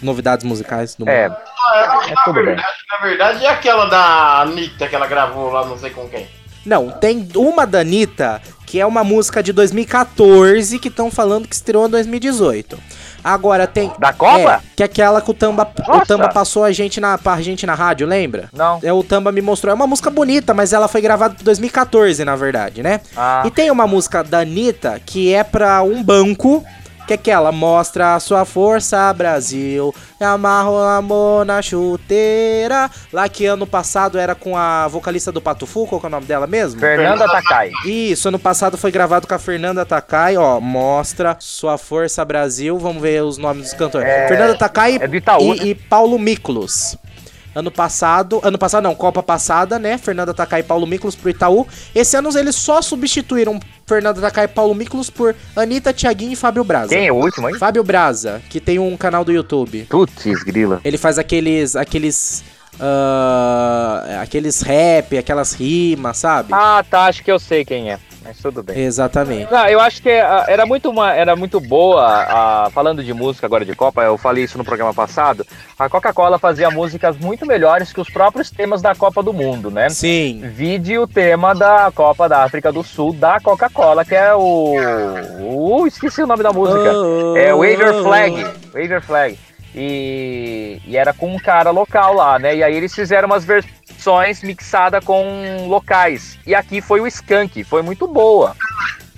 novidades 0.01 0.45
musicais 0.45 0.95
do 0.95 1.05
mundo. 1.05 1.09
É, 1.13 1.25
Ah, 1.27 1.99
É 2.07 2.13
na, 2.13 2.21
tudo 2.23 2.35
bem. 2.35 2.45
verdade, 2.45 2.77
na 2.91 3.07
verdade, 3.07 3.45
é 3.45 3.49
aquela 3.49 3.85
da 3.85 4.41
Anitta 4.41 4.87
que 4.87 4.95
ela 4.95 5.07
gravou 5.07 5.49
lá, 5.51 5.65
não 5.65 5.77
sei 5.77 5.89
com 5.89 6.07
quem. 6.07 6.27
Não, 6.65 6.89
tem 6.89 7.27
uma 7.35 7.65
da 7.65 7.79
Anitta, 7.79 8.41
que 8.65 8.79
é 8.79 8.85
uma 8.85 9.03
música 9.03 9.41
de 9.41 9.53
2014, 9.53 10.79
que 10.79 10.87
estão 10.89 11.09
falando 11.09 11.47
que 11.47 11.55
estreou 11.55 11.87
em 11.87 11.89
2018. 11.89 12.77
Agora 13.23 13.67
tem. 13.67 13.91
Da 13.99 14.13
Copa? 14.13 14.37
É, 14.55 14.59
que 14.75 14.83
é 14.83 14.85
aquela 14.85 15.21
que 15.21 15.29
o 15.31 15.33
Tamba, 15.33 15.69
o. 15.89 16.05
Tamba 16.05 16.29
passou 16.29 16.63
a 16.63 16.71
gente 16.71 16.99
na, 17.01 17.17
pra 17.17 17.41
gente 17.41 17.65
na 17.65 17.73
rádio, 17.73 18.07
lembra? 18.07 18.49
não. 18.53 18.79
É, 18.83 18.91
o 18.93 19.03
Tamba 19.03 19.31
me 19.31 19.41
mostrou. 19.41 19.71
É 19.71 19.75
uma 19.75 19.87
música 19.87 20.09
bonita, 20.09 20.53
mas 20.53 20.71
ela 20.71 20.87
foi 20.87 21.01
gravada 21.01 21.35
em 21.39 21.43
2014, 21.43 22.23
na 22.23 22.35
verdade, 22.35 22.81
né? 22.83 23.01
Ah, 23.15 23.43
E 23.45 23.51
tem 23.51 23.69
uma 23.71 23.87
música 23.87 24.23
da 24.23 24.39
Anitta 24.39 25.01
que 25.05 25.33
é 25.33 25.43
pra 25.43 25.81
um 25.83 26.01
banco. 26.03 26.63
Que 27.07 27.13
é 27.13 27.15
aquela, 27.15 27.53
mostra 27.53 28.15
a 28.15 28.19
sua 28.19 28.43
força, 28.43 29.13
Brasil. 29.13 29.95
Amarra 30.19 30.69
o 30.69 30.77
amor 30.77 31.45
na 31.45 31.61
chuteira. 31.61 32.91
Lá 33.13 33.29
que 33.29 33.45
ano 33.45 33.65
passado 33.65 34.17
era 34.19 34.35
com 34.35 34.57
a 34.57 34.89
vocalista 34.89 35.31
do 35.31 35.41
Pato 35.41 35.65
Fu, 35.65 35.87
qual 35.87 36.01
que 36.01 36.05
é 36.05 36.09
o 36.09 36.11
nome 36.11 36.25
dela 36.25 36.45
mesmo? 36.45 36.81
Fernanda 36.81 37.25
Takai. 37.25 37.71
Isso, 37.85 38.27
ano 38.27 38.37
passado 38.37 38.77
foi 38.77 38.91
gravado 38.91 39.25
com 39.25 39.33
a 39.33 39.39
Fernanda 39.39 39.85
Takai, 39.85 40.35
ó. 40.35 40.59
Mostra 40.59 41.37
sua 41.39 41.77
força, 41.77 42.25
Brasil. 42.25 42.77
Vamos 42.77 43.01
ver 43.01 43.23
os 43.23 43.37
nomes 43.37 43.63
dos 43.63 43.73
cantores. 43.73 44.05
É- 44.05 44.27
Fernanda 44.27 44.57
Takai 44.57 44.97
é 44.97 45.07
e, 45.07 45.59
né? 45.59 45.65
e 45.65 45.75
Paulo 45.75 46.19
Miklos. 46.19 46.97
Ano 47.57 47.71
passado, 47.71 48.39
ano 48.43 48.55
passado 48.55 48.83
não, 48.83 48.93
Copa 48.93 49.23
passada, 49.23 49.79
né? 49.79 49.97
Fernanda 49.97 50.31
Takai 50.31 50.59
e 50.59 50.63
Paulo 50.63 50.85
Miklos 50.85 51.15
pro 51.15 51.27
Itaú. 51.27 51.65
Esse 51.95 52.15
ano 52.15 52.29
eles 52.37 52.55
só 52.55 52.83
substituíram 52.83 53.59
Fernanda 53.83 54.21
Takai 54.21 54.45
e 54.45 54.47
Paulo 54.47 54.75
Miklos 54.75 55.09
por 55.09 55.35
Anitta, 55.55 55.91
Thiaguinho 55.91 56.33
e 56.33 56.35
Fábio 56.35 56.63
Braza. 56.63 56.89
Quem 56.89 57.07
é 57.07 57.11
o 57.11 57.15
último, 57.15 57.49
hein? 57.49 57.55
Fábio 57.57 57.83
Braza, 57.83 58.43
que 58.47 58.59
tem 58.59 58.77
um 58.77 58.95
canal 58.95 59.25
do 59.25 59.31
YouTube. 59.31 59.87
Putz, 59.89 60.43
grila. 60.43 60.79
Ele 60.83 60.99
faz 60.99 61.17
aqueles. 61.17 61.75
aqueles. 61.75 62.43
ah, 62.79 64.19
aqueles 64.21 64.61
rap, 64.61 65.17
aquelas 65.17 65.53
rimas, 65.53 66.17
sabe? 66.17 66.49
Ah, 66.53 66.85
tá, 66.87 67.05
acho 67.05 67.23
que 67.23 67.31
eu 67.31 67.39
sei 67.39 67.65
quem 67.65 67.91
é. 67.91 67.97
Mas 68.27 68.37
tudo 68.39 68.61
bem. 68.61 68.77
Exatamente. 68.77 69.49
Não, 69.49 69.65
eu 69.67 69.79
acho 69.79 70.01
que 70.01 70.09
ah, 70.09 70.43
era 70.49 70.65
muito, 70.65 70.89
uma, 70.89 71.13
era 71.13 71.33
muito 71.33 71.61
boa, 71.61 72.05
ah, 72.05 72.69
falando 72.73 73.01
de 73.01 73.13
música 73.13 73.47
agora 73.47 73.63
de 73.63 73.73
Copa, 73.73 74.03
eu 74.03 74.17
falei 74.17 74.43
isso 74.43 74.57
no 74.57 74.65
programa 74.65 74.93
passado, 74.93 75.47
a 75.79 75.87
Coca-Cola 75.87 76.37
fazia 76.37 76.69
músicas 76.69 77.15
muito 77.17 77.45
melhores 77.45 77.93
que 77.93 78.01
os 78.01 78.09
próprios 78.09 78.51
temas 78.51 78.81
da 78.81 78.93
Copa 78.93 79.23
do 79.23 79.31
Mundo, 79.31 79.71
né? 79.71 79.87
Sim. 79.89 80.41
Vide 80.43 80.97
o 80.97 81.07
tema 81.07 81.55
da 81.55 81.89
Copa 81.95 82.27
da 82.27 82.43
África 82.43 82.69
do 82.69 82.83
Sul 82.83 83.13
da 83.13 83.39
Coca-Cola, 83.39 84.03
que 84.03 84.15
é 84.15 84.33
o... 84.35 84.75
Uh, 85.39 85.87
esqueci 85.87 86.21
o 86.21 86.27
nome 86.27 86.43
da 86.43 86.51
música. 86.51 86.91
É 87.37 87.53
Wave 87.53 87.81
Your 87.81 88.03
Flag. 88.03 88.43
Wave 88.73 88.91
Your 88.91 89.01
Flag. 89.01 89.39
E, 89.73 90.81
e 90.85 90.97
era 90.97 91.13
com 91.13 91.33
um 91.33 91.37
cara 91.37 91.69
local 91.69 92.13
lá, 92.13 92.39
né? 92.39 92.55
E 92.55 92.63
aí 92.63 92.75
eles 92.75 92.93
fizeram 92.93 93.27
umas 93.27 93.45
versões 93.45 93.77
mixadas 94.43 95.03
com 95.03 95.67
locais. 95.67 96.37
E 96.45 96.53
aqui 96.55 96.81
foi 96.81 97.01
o 97.01 97.07
Skank, 97.07 97.63
foi 97.63 97.81
muito 97.81 98.07
boa. 98.07 98.55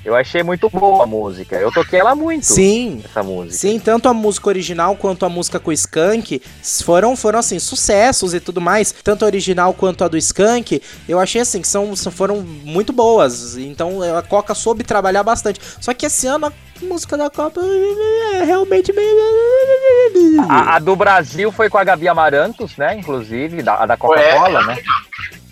Eu 0.03 0.15
achei 0.15 0.41
muito 0.41 0.69
boa 0.69 1.03
a 1.03 1.05
música. 1.05 1.57
Eu 1.57 1.71
toquei 1.73 1.99
ela 1.99 2.15
muito, 2.15 2.45
Sim. 2.45 3.01
essa 3.03 3.21
música. 3.21 3.53
Sim, 3.57 3.77
tanto 3.79 4.07
a 4.07 4.13
música 4.13 4.47
original 4.47 4.95
quanto 4.95 5.25
a 5.25 5.29
música 5.29 5.59
com 5.59 5.69
o 5.69 5.73
Skank 5.73 6.41
foram, 6.83 7.17
foram 7.17 7.39
assim, 7.39 7.59
sucessos 7.59 8.33
e 8.33 8.39
tudo 8.39 8.61
mais. 8.61 8.93
Tanto 9.03 9.23
a 9.23 9.27
original 9.27 9.73
quanto 9.73 10.03
a 10.03 10.07
do 10.07 10.17
Skank, 10.17 10.81
eu 11.07 11.19
achei 11.19 11.41
assim, 11.41 11.61
que 11.61 11.67
são, 11.67 11.95
são- 11.97 12.11
foram 12.13 12.37
muito 12.41 12.93
boas. 12.93 13.57
Então 13.57 14.01
a 14.17 14.21
Coca 14.21 14.55
soube 14.55 14.85
trabalhar 14.85 15.21
bastante. 15.21 15.59
Só 15.81 15.93
que 15.93 16.05
esse 16.05 16.25
ano 16.27 16.45
a 16.47 16.53
música 16.81 17.17
da 17.17 17.29
Copa 17.29 17.61
é 17.61 18.43
realmente 18.43 18.93
meio. 18.93 19.19
A, 20.49 20.75
a 20.75 20.79
do 20.79 20.95
Brasil 20.95 21.51
foi 21.51 21.69
com 21.69 21.77
a 21.77 21.83
Gabi 21.83 22.07
Amarantos, 22.07 22.77
né? 22.77 22.95
Inclusive, 22.95 23.61
da, 23.61 23.75
a 23.75 23.85
da 23.85 23.97
Coca-Cola, 23.97 24.65
né? 24.65 24.77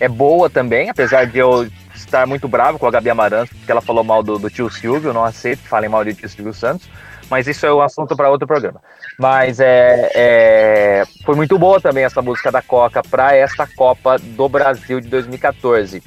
É 0.00 0.08
boa 0.08 0.48
também, 0.48 0.90
apesar 0.90 1.26
de 1.26 1.38
eu 1.38 1.68
estar 1.94 2.26
muito 2.26 2.48
bravo 2.48 2.78
com 2.78 2.86
a 2.86 2.90
Gabi 2.90 3.10
Amarantos, 3.10 3.56
porque 3.56 3.70
ela 3.70 3.80
falou 3.80 4.04
mal 4.04 4.22
do, 4.22 4.38
do 4.38 4.48
tio 4.48 4.70
Silvio, 4.70 5.12
não 5.12 5.24
aceito 5.24 5.62
que 5.62 5.68
falem 5.68 5.88
mal 5.88 6.04
do 6.04 6.14
tio 6.14 6.28
Silvio 6.28 6.54
Santos, 6.54 6.88
mas 7.28 7.46
isso 7.46 7.66
é 7.66 7.72
um 7.72 7.82
assunto 7.82 8.16
para 8.16 8.30
outro 8.30 8.46
programa. 8.46 8.80
Mas 9.18 9.60
é, 9.60 10.10
é, 10.14 11.02
foi 11.24 11.34
muito 11.34 11.58
boa 11.58 11.80
também 11.80 12.04
essa 12.04 12.22
música 12.22 12.50
da 12.50 12.62
Coca 12.62 13.02
para 13.02 13.34
esta 13.34 13.66
Copa 13.66 14.18
do 14.18 14.48
Brasil 14.48 15.00
de 15.00 15.08
2014. 15.08 16.02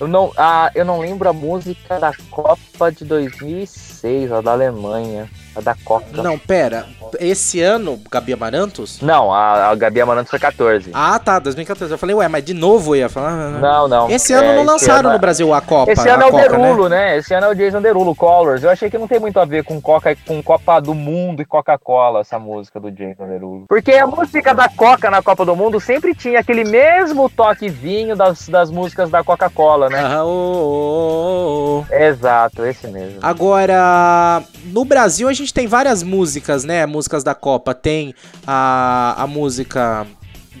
Eu 0.00 0.08
não, 0.08 0.32
ah, 0.36 0.70
eu 0.74 0.84
não 0.84 1.00
lembro 1.00 1.28
a 1.28 1.32
música 1.32 1.98
da 1.98 2.12
Copa 2.30 2.90
de 2.90 3.04
2006, 3.04 4.32
a 4.32 4.40
da 4.40 4.52
Alemanha. 4.52 5.30
A 5.56 5.60
da 5.60 5.74
Coca. 5.84 6.06
Não, 6.22 6.38
pera. 6.38 6.86
Esse 7.20 7.60
ano, 7.60 8.00
Gabi 8.10 8.32
Amarantos? 8.32 9.00
Não, 9.00 9.32
a, 9.32 9.68
a 9.70 9.74
Gabi 9.76 10.00
Amarantos 10.00 10.30
foi 10.30 10.38
14. 10.38 10.90
Ah, 10.92 11.18
tá, 11.18 11.38
2014. 11.38 11.92
Eu 11.92 11.98
falei, 11.98 12.14
ué, 12.16 12.26
mas 12.26 12.44
de 12.44 12.52
novo 12.54 12.94
eu 12.96 13.00
ia 13.00 13.08
falar. 13.08 13.32
Não, 13.50 13.86
não. 13.86 14.10
Esse 14.10 14.32
ano 14.32 14.48
É, 14.48 14.56
não 14.56 14.64
lançaram 14.64 15.10
ano- 15.10 15.12
no 15.12 15.18
Brasil 15.20 15.54
a 15.54 15.60
Copa. 15.60 15.92
Esse 15.92 16.08
ano 16.08 16.24
é 16.24 16.26
o 16.26 16.30
Coca, 16.30 16.48
Derulo, 16.48 16.88
né? 16.88 17.16
Esse 17.18 17.32
ano 17.34 17.46
é 17.46 17.50
o 17.50 17.54
Jason 17.54 17.80
Derulo, 17.80 18.14
Colors. 18.16 18.64
Eu 18.64 18.70
achei 18.70 18.90
que 18.90 18.98
não 18.98 19.06
tem 19.06 19.20
muito 19.20 19.38
a 19.38 19.44
ver 19.44 19.62
com 19.62 19.80
Coca, 19.80 20.16
com 20.26 20.42
Copa 20.42 20.80
do 20.80 20.92
Mundo 20.94 21.40
e 21.40 21.44
Coca-Cola, 21.44 22.20
essa 22.20 22.38
música 22.38 22.80
do 22.80 22.90
Jason 22.90 23.26
Derulo. 23.28 23.64
Porque 23.68 23.92
a 23.92 24.06
música 24.08 24.52
da 24.52 24.68
Coca 24.68 25.08
na 25.10 25.22
Copa 25.22 25.44
do 25.44 25.54
Mundo 25.54 25.78
sempre 25.80 26.14
tinha 26.16 26.40
aquele 26.40 26.64
mesmo 26.64 27.30
toquezinho 27.30 28.16
das, 28.16 28.48
das 28.48 28.70
músicas 28.70 29.08
da 29.08 29.22
Coca-Cola, 29.22 29.88
né? 29.88 30.00
Ah, 30.04 30.24
ô, 30.24 30.28
ô, 30.28 31.84
ô. 31.90 31.94
Exato, 31.94 32.64
esse 32.64 32.88
mesmo. 32.88 33.18
Agora, 33.22 34.42
no 34.64 34.84
Brasil 34.84 35.28
a 35.28 35.32
gente 35.32 35.43
tem 35.52 35.66
várias 35.66 36.02
músicas, 36.02 36.64
né? 36.64 36.86
Músicas 36.86 37.22
da 37.24 37.34
Copa. 37.34 37.74
Tem 37.74 38.14
a, 38.46 39.14
a 39.18 39.26
música 39.26 40.06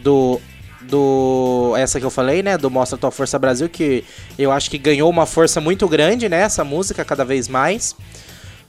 do. 0.02 0.40
Do. 0.82 1.72
Essa 1.78 1.98
que 1.98 2.04
eu 2.04 2.10
falei, 2.10 2.42
né? 2.42 2.58
Do 2.58 2.70
Mostra 2.70 2.98
Tua 2.98 3.10
Força 3.10 3.38
Brasil, 3.38 3.68
que 3.68 4.04
eu 4.38 4.52
acho 4.52 4.70
que 4.70 4.76
ganhou 4.76 5.08
uma 5.08 5.24
força 5.24 5.60
muito 5.60 5.88
grande, 5.88 6.28
né? 6.28 6.40
Essa 6.42 6.62
música, 6.62 7.04
cada 7.04 7.24
vez 7.24 7.48
mais. 7.48 7.96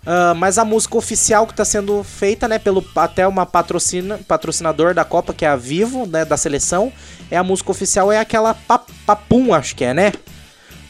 Ah, 0.05 0.33
mas 0.35 0.57
a 0.57 0.63
música 0.63 0.97
oficial 0.97 1.47
que 1.47 1.53
está 1.53 1.65
sendo 1.65 2.03
feita, 2.03 2.47
né, 2.47 2.59
pelo 2.59 2.85
até 2.95 3.27
uma 3.27 3.45
patrocina, 3.45 4.19
patrocinador 4.27 4.93
da 4.93 5.03
Copa, 5.03 5.33
que 5.33 5.43
é 5.43 5.47
a 5.47 5.55
Vivo, 5.55 6.05
né, 6.05 6.23
da 6.23 6.37
seleção, 6.37 6.93
é 7.31 7.37
a 7.37 7.43
música 7.43 7.71
oficial 7.71 8.11
é 8.11 8.19
aquela 8.19 8.53
pa- 8.53 8.85
Papum, 9.05 9.51
acho 9.53 9.75
que 9.75 9.83
é, 9.83 9.93
né? 9.93 10.13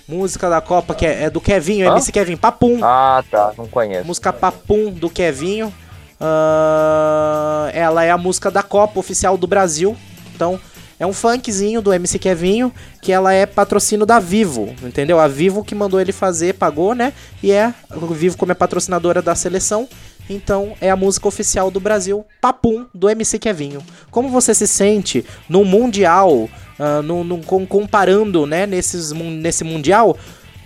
Música 0.07 0.49
da 0.49 0.61
Copa 0.61 0.93
que 0.93 1.05
é, 1.05 1.23
é 1.23 1.29
do 1.29 1.41
Kevinho, 1.41 1.87
Hã? 1.87 1.93
MC 1.93 2.11
Kevin, 2.11 2.37
Papum. 2.37 2.79
Ah, 2.83 3.23
tá, 3.29 3.53
não 3.57 3.67
conheço. 3.67 4.05
Música 4.05 4.31
Papum 4.31 4.91
do 4.91 5.09
Kevinho. 5.09 5.73
Ah, 6.19 7.69
ela 7.73 8.03
é 8.03 8.11
a 8.11 8.17
música 8.17 8.51
da 8.51 8.63
Copa 8.63 8.99
oficial 8.99 9.37
do 9.37 9.47
Brasil. 9.47 9.95
Então, 10.35 10.59
é 10.99 11.05
um 11.05 11.13
funkzinho 11.13 11.81
do 11.81 11.93
MC 11.93 12.17
Kevinho, 12.17 12.71
que 13.01 13.11
ela 13.11 13.33
é 13.33 13.45
patrocínio 13.45 14.05
da 14.05 14.19
Vivo, 14.19 14.73
entendeu? 14.81 15.19
A 15.19 15.27
Vivo 15.27 15.63
que 15.63 15.75
mandou 15.75 15.99
ele 15.99 16.11
fazer, 16.11 16.53
pagou, 16.53 16.95
né? 16.95 17.11
E 17.43 17.51
é, 17.51 17.73
o 17.93 18.07
Vivo 18.07 18.37
como 18.37 18.51
é 18.51 18.55
patrocinadora 18.55 19.21
da 19.21 19.35
seleção, 19.35 19.89
então 20.29 20.73
é 20.79 20.89
a 20.89 20.95
música 20.95 21.27
oficial 21.27 21.69
do 21.69 21.79
Brasil, 21.79 22.25
Papum, 22.39 22.85
do 22.93 23.09
MC 23.09 23.37
Kevinho. 23.39 23.83
Como 24.09 24.29
você 24.29 24.53
se 24.53 24.67
sente 24.67 25.25
no 25.49 25.65
Mundial, 25.65 26.49
ah, 26.79 27.01
no, 27.01 27.23
no- 27.23 27.39
com- 27.43 27.65
comparando, 27.65 28.45
né, 28.45 28.65
nesses, 28.65 29.11
nesse 29.11 29.63
Mundial, 29.63 30.17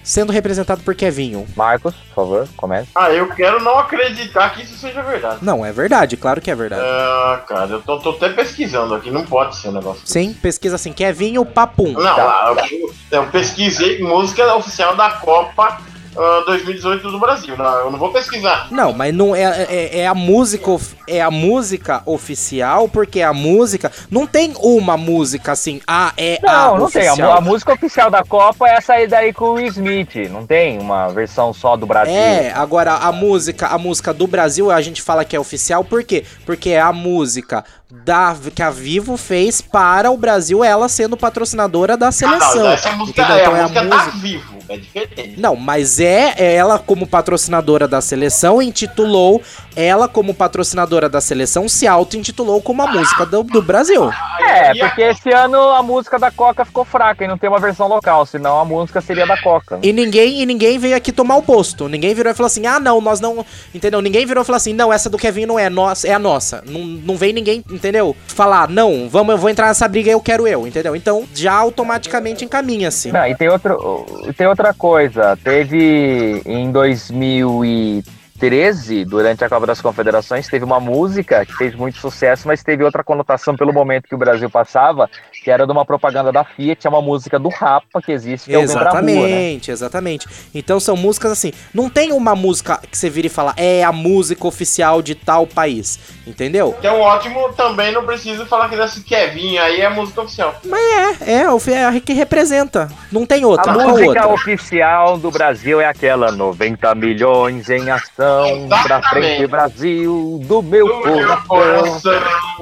sendo 0.03 0.31
representado 0.31 0.81
por 0.81 0.95
Kevinho? 0.95 1.45
Marcos, 1.55 1.93
por 1.93 2.15
favor, 2.15 2.47
comece. 2.57 2.89
Ah, 2.95 3.11
eu 3.11 3.27
quero 3.29 3.61
não 3.61 3.77
acreditar 3.77 4.49
que 4.51 4.63
isso 4.63 4.75
seja 4.77 5.01
verdade. 5.03 5.37
Não, 5.41 5.63
é 5.65 5.71
verdade, 5.71 6.17
claro 6.17 6.41
que 6.41 6.49
é 6.49 6.55
verdade. 6.55 6.81
Ah, 6.83 7.43
cara, 7.47 7.69
eu 7.71 7.81
tô, 7.81 7.99
tô 7.99 8.09
até 8.11 8.29
pesquisando 8.29 8.95
aqui, 8.95 9.11
não 9.11 9.25
pode 9.25 9.55
ser 9.57 9.69
um 9.69 9.73
negócio. 9.73 10.01
desse. 10.01 10.13
Sim, 10.13 10.33
pesquisa 10.33 10.75
assim, 10.75 10.93
Kevinho 10.93 11.45
Papum. 11.45 11.91
Não, 11.93 12.15
Tá. 12.15 12.55
eu, 12.71 12.93
eu 13.11 13.27
pesquisei 13.27 13.99
música 14.01 14.55
oficial 14.55 14.95
da 14.95 15.11
Copa 15.11 15.79
ah, 16.19 16.43
2018 16.45 17.11
do 17.11 17.17
Brasil. 17.17 17.55
Não, 17.55 17.79
eu 17.79 17.91
não 17.91 17.97
vou 17.97 18.11
pesquisar. 18.11 18.67
Não, 18.69 18.91
mas 18.91 19.13
não 19.13 19.33
é, 19.33 19.43
é, 19.69 19.99
é 19.99 20.07
a 20.07 20.13
música 20.13 20.69
é 21.07 21.21
a 21.21 21.31
música 21.31 22.03
oficial, 22.05 22.89
porque 22.89 23.21
a 23.21 23.33
música 23.33 23.89
não 24.11 24.27
tem 24.27 24.53
uma 24.59 24.97
música 24.97 25.53
assim, 25.53 25.81
ah, 25.87 26.11
é 26.17 26.37
a 26.43 26.67
Não, 26.67 26.77
não 26.79 26.91
tem. 26.91 27.07
A, 27.07 27.13
oficial. 27.13 27.37
a 27.37 27.41
música 27.41 27.73
oficial 27.73 28.11
da 28.11 28.23
Copa 28.23 28.67
é 28.67 28.75
essa 28.75 28.93
aí 28.93 29.07
daí 29.07 29.31
com 29.31 29.45
o 29.45 29.53
Will 29.53 29.67
Smith. 29.67 30.29
Não 30.29 30.45
tem 30.45 30.77
uma 30.77 31.07
versão 31.07 31.53
só 31.53 31.77
do 31.77 31.85
Brasil. 31.85 32.13
É, 32.13 32.51
agora 32.51 32.95
a 32.95 33.11
música, 33.13 33.67
a 33.67 33.77
música 33.77 34.13
do 34.13 34.27
Brasil 34.27 34.69
a 34.69 34.81
gente 34.81 35.01
fala 35.01 35.23
que 35.23 35.37
é 35.37 35.39
oficial, 35.39 35.85
por 35.85 36.03
quê? 36.03 36.25
Porque 36.45 36.71
é 36.71 36.81
a 36.81 36.91
música 36.91 37.63
da 37.91 38.35
que 38.53 38.61
a 38.61 38.69
Vivo 38.69 39.17
fez 39.17 39.61
para 39.61 40.11
o 40.11 40.17
Brasil, 40.17 40.63
ela 40.63 40.87
sendo 40.87 41.17
patrocinadora 41.17 41.97
da 41.97 42.09
Ah, 42.09 42.11
seleção. 42.11 42.55
não, 42.63 42.71
essa 42.71 42.91
música 42.91 43.21
entendeu? 43.23 43.37
é 43.37 43.41
Então 43.41 43.53
a 43.53 43.57
é 43.57 43.61
a 43.61 43.63
música 43.63 43.83
música- 43.83 44.11
tá 44.11 44.17
vivo, 44.17 44.57
é 44.69 44.77
diferente. 44.77 45.39
Não, 45.39 45.55
mas 45.55 45.99
é 45.99 46.33
é 46.37 46.53
ela 46.55 46.77
como 46.77 47.07
patrocinadora 47.07 47.87
da 47.87 47.99
seleção 47.99 48.61
intitulou 48.61 49.41
ela 49.75 50.07
como 50.07 50.33
patrocinadora 50.33 51.07
da 51.09 51.19
seleção 51.21 51.67
se 51.69 51.87
auto-intitulou 51.87 52.61
como 52.61 52.81
a 52.83 52.87
música 52.87 53.25
do, 53.25 53.41
do 53.43 53.61
Brasil. 53.61 54.11
É, 54.39 54.73
E 54.75 54.81
a- 54.81 54.87
porque 54.87 55.01
esse 55.01 55.31
ano 55.31 55.57
a 55.69 55.81
música 55.81 56.19
da 56.19 56.29
Coca 56.29 56.63
ficou 56.65 56.85
fraca 56.85 57.23
e 57.23 57.27
não 57.27 57.37
tem 57.37 57.49
uma 57.49 57.59
versão 57.59 57.87
local, 57.87 58.23
senão 58.25 58.59
a 58.59 58.65
música 58.65 59.01
seria 59.01 59.25
da 59.25 59.41
Coca. 59.41 59.79
E 59.81 59.91
ninguém 59.91 60.41
e 60.41 60.45
ninguém 60.45 60.77
veio 60.77 60.95
aqui 60.95 61.11
tomar 61.11 61.37
o 61.37 61.41
posto. 61.41 61.87
Ninguém 61.87 62.13
virou 62.13 62.31
e 62.31 62.35
falou 62.35 62.47
assim: 62.47 62.67
"Ah, 62.67 62.79
não, 62.79 63.01
nós 63.01 63.19
não", 63.19 63.43
entendeu? 63.73 63.99
Ninguém 64.01 64.25
virou 64.27 64.43
e 64.43 64.45
falou 64.45 64.57
assim: 64.57 64.73
"Não, 64.73 64.91
essa 64.93 65.09
do 65.09 65.17
Kevin 65.17 65.45
não 65.47 65.57
é 65.57 65.69
nossa, 65.69 66.07
é 66.07 66.13
a 66.13 66.19
nossa". 66.19 66.61
Não, 66.67 66.81
não 66.81 67.15
vem 67.17 67.31
ninguém, 67.33 67.63
entendeu? 67.79 68.15
Falar: 68.27 68.69
"Não, 68.69 69.09
vamos, 69.09 69.33
eu 69.33 69.39
vou 69.39 69.49
entrar 69.49 69.67
nessa 69.67 69.87
briga, 69.87 70.11
eu 70.11 70.21
quero 70.21 70.47
eu", 70.47 70.67
entendeu? 70.67 70.95
Então, 70.95 71.25
já 71.33 71.53
automaticamente 71.53 72.45
encaminha-se. 72.45 73.11
Não, 73.11 73.25
e 73.25 73.35
tem, 73.35 73.49
outro, 73.49 74.05
tem 74.37 74.45
outra 74.47 74.73
coisa. 74.73 75.37
Teve 75.43 76.41
em 76.45 76.71
2013, 76.71 79.05
durante 79.05 79.43
a 79.43 79.49
Copa 79.49 79.65
das 79.65 79.81
Confederações, 79.81 80.47
teve 80.47 80.63
uma 80.63 80.79
música 80.79 81.43
que 81.45 81.53
fez 81.53 81.73
muito 81.73 81.97
sucesso, 81.97 82.47
mas 82.47 82.63
teve 82.63 82.83
outra 82.83 83.03
conotação 83.03 83.55
pelo 83.55 83.73
momento 83.73 84.07
que 84.07 84.15
o 84.15 84.19
Brasil 84.19 84.49
passava, 84.49 85.09
que 85.43 85.49
era 85.51 85.65
de 85.65 85.71
uma 85.71 85.85
propaganda 85.85 86.31
da 86.31 86.43
Fiat, 86.43 86.85
é 86.85 86.89
uma 86.89 87.01
música 87.01 87.39
do 87.39 87.49
Rapa 87.49 88.01
que 88.01 88.11
existe, 88.11 88.49
que 88.49 88.55
é 88.55 88.57
o 88.59 88.67
Vem 88.67 88.77
Pra 88.77 88.91
Rua, 88.91 89.01
né? 89.01 89.11
Exatamente, 89.11 89.71
exatamente. 89.71 90.27
Então 90.53 90.79
são 90.79 90.95
músicas 90.95 91.31
assim. 91.31 91.51
Não 91.73 91.89
tem 91.89 92.11
uma 92.11 92.35
música 92.35 92.79
que 92.89 92.97
você 92.97 93.09
vira 93.09 93.27
e 93.27 93.29
fala, 93.29 93.53
é 93.57 93.83
a 93.83 93.91
música 93.91 94.45
oficial 94.47 95.01
de 95.01 95.15
tal 95.15 95.45
país. 95.47 95.99
Entendeu? 96.27 96.75
Então, 96.79 96.99
ótimo, 96.99 97.51
também 97.53 97.91
não 97.91 98.05
preciso 98.05 98.45
falar 98.45 98.69
que 98.69 98.75
desse 98.75 99.01
Kevin 99.03 99.57
aí 99.57 99.81
é 99.81 99.89
música 99.89 100.21
oficial. 100.21 100.55
É, 101.25 101.33
é, 101.41 101.51
o- 101.51 101.59
é 101.67 101.85
a 101.85 101.99
que 101.99 102.13
representa. 102.13 102.87
Não 103.11 103.25
tem 103.25 103.43
outra. 103.45 103.71
A 103.71 103.75
música 103.75 104.05
outra? 104.07 104.27
oficial 104.27 105.17
do 105.17 105.31
Brasil 105.31 105.81
é 105.81 105.85
aquela 105.85 106.31
90 106.31 106.93
milhões 106.95 107.69
em 107.69 107.89
ação 107.89 108.67
pra 108.67 108.77
Exatamente. 108.79 109.09
frente 109.09 109.47
Brasil 109.47 110.39
do 110.43 110.61
meu 110.61 110.87
Do 110.87 111.05
meu 111.05 111.37
coração. 111.47 111.99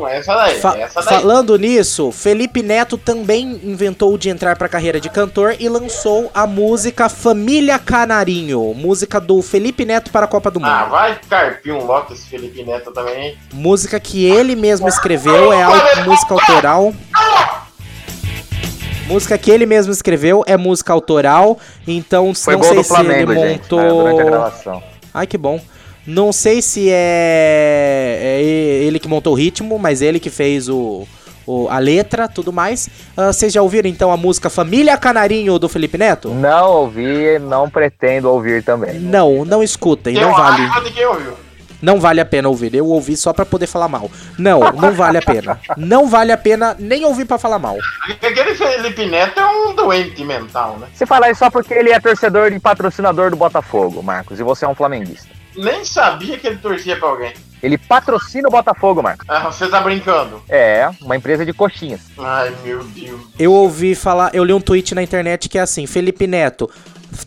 Essa 0.05 0.35
daí, 0.35 0.59
Fa- 0.59 0.77
essa 0.77 1.01
daí. 1.01 1.21
falando 1.21 1.57
nisso, 1.57 2.11
Felipe 2.11 2.61
Neto 2.61 2.97
também 2.97 3.61
inventou 3.63 4.17
de 4.17 4.29
entrar 4.29 4.57
pra 4.57 4.67
carreira 4.67 4.99
de 4.99 5.09
cantor 5.09 5.55
e 5.57 5.69
lançou 5.69 6.29
a 6.33 6.45
música 6.45 7.07
Família 7.07 7.79
Canarinho, 7.79 8.73
música 8.75 9.21
do 9.21 9.41
Felipe 9.41 9.85
Neto 9.85 10.11
para 10.11 10.25
a 10.25 10.27
Copa 10.27 10.51
do 10.51 10.59
Mundo. 10.59 10.69
Ah, 10.69 10.85
vai 10.85 11.17
carpir 11.29 11.73
um 11.73 11.85
lote 11.85 12.11
esse 12.13 12.27
Felipe 12.27 12.61
Neto 12.63 12.91
também. 12.91 13.27
hein? 13.29 13.37
Música 13.53 13.97
que 13.99 14.25
ele 14.25 14.55
mesmo 14.55 14.87
escreveu, 14.89 15.53
é 15.53 15.63
au- 15.63 16.03
música 16.05 16.33
autoral. 16.33 16.93
Música 19.07 19.37
que 19.37 19.49
ele 19.49 19.65
mesmo 19.65 19.93
escreveu, 19.93 20.43
é 20.45 20.57
música 20.57 20.91
autoral, 20.91 21.57
então 21.87 22.33
Foi 22.35 22.55
não 22.57 22.63
sei 22.63 22.75
do 22.75 22.83
se 22.83 22.89
Flamengo, 22.89 23.31
ele 23.31 23.39
gente, 23.49 23.61
montou... 23.61 24.03
né, 24.03 24.11
a 24.21 24.25
gravação. 24.25 24.83
Ai, 25.13 25.25
que 25.25 25.37
bom. 25.37 25.61
Não 26.07 26.31
sei 26.31 26.61
se 26.61 26.89
é, 26.89 28.17
é 28.39 28.41
ele 28.85 28.97
que 28.99 29.09
montou 29.09 29.33
o 29.33 29.35
ritmo, 29.35 29.77
mas 29.77 30.01
ele 30.01 30.19
que 30.21 30.29
fez 30.29 30.69
o, 30.69 31.05
o- 31.45 31.67
a 31.69 31.79
letra, 31.79 32.29
tudo 32.29 32.53
mais. 32.53 32.87
Ah, 33.15 33.33
vocês 33.33 33.51
já 33.51 33.61
ouviram 33.61 33.89
então 33.89 34.09
a 34.11 34.15
música 34.15 34.49
Família 34.49 34.97
Canarinho 34.97 35.59
do 35.59 35.67
Felipe 35.67 35.97
Neto? 35.97 36.29
Não 36.29 36.71
ouvi, 36.71 37.37
não 37.39 37.69
pretendo 37.69 38.29
ouvir 38.31 38.63
também. 38.63 38.99
Não, 38.99 39.43
não 39.43 39.61
escutem, 39.61 40.13
Tem 40.13 40.23
não 40.23 40.31
vale. 40.31 40.63
Não 41.79 41.99
vale 41.99 42.19
a 42.21 42.25
pena 42.25 42.47
ouvir. 42.49 42.73
Eu 42.73 42.87
ouvi 42.87 43.15
só 43.15 43.31
pra 43.33 43.45
poder 43.45 43.67
falar 43.67 43.87
mal. 43.87 44.09
Não, 44.37 44.61
não 44.71 44.93
vale 44.93 45.17
a 45.19 45.21
pena. 45.21 45.59
Não 45.77 46.07
vale 46.07 46.31
a 46.31 46.37
pena 46.37 46.75
nem 46.79 47.05
ouvir 47.05 47.25
pra 47.25 47.37
falar 47.37 47.59
mal. 47.59 47.77
Aquele 48.09 48.55
Felipe 48.55 49.05
Neto 49.05 49.39
é 49.39 49.45
um 49.45 49.75
doente 49.75 50.23
mental, 50.23 50.77
né? 50.79 50.87
Você 50.91 51.05
fala 51.05 51.29
isso 51.29 51.37
só 51.39 51.51
porque 51.51 51.73
ele 51.75 51.91
é 51.91 51.99
torcedor 51.99 52.51
e 52.51 52.59
patrocinador 52.59 53.29
do 53.29 53.35
Botafogo, 53.35 54.01
Marcos, 54.01 54.39
e 54.39 54.43
você 54.43 54.65
é 54.65 54.67
um 54.67 54.73
flamenguista. 54.73 55.36
Nem 55.57 55.83
sabia 55.83 56.37
que 56.37 56.47
ele 56.47 56.57
torcia 56.57 56.95
pra 56.97 57.09
alguém. 57.09 57.33
Ele 57.61 57.77
patrocina 57.77 58.47
o 58.47 58.51
Botafogo, 58.51 59.01
Marcos. 59.01 59.25
Ah, 59.27 59.51
você 59.51 59.67
tá 59.67 59.81
brincando. 59.81 60.41
É, 60.47 60.89
uma 61.01 61.15
empresa 61.15 61.45
de 61.45 61.53
coxinhas. 61.53 62.01
Ai, 62.17 62.53
meu 62.63 62.83
Deus. 62.83 63.21
Eu 63.37 63.51
ouvi 63.51 63.95
falar, 63.95 64.29
eu 64.33 64.43
li 64.43 64.53
um 64.53 64.61
tweet 64.61 64.93
na 64.93 65.01
internet 65.01 65.49
que 65.49 65.57
é 65.57 65.61
assim: 65.61 65.87
Felipe 65.87 66.27
Neto 66.27 66.69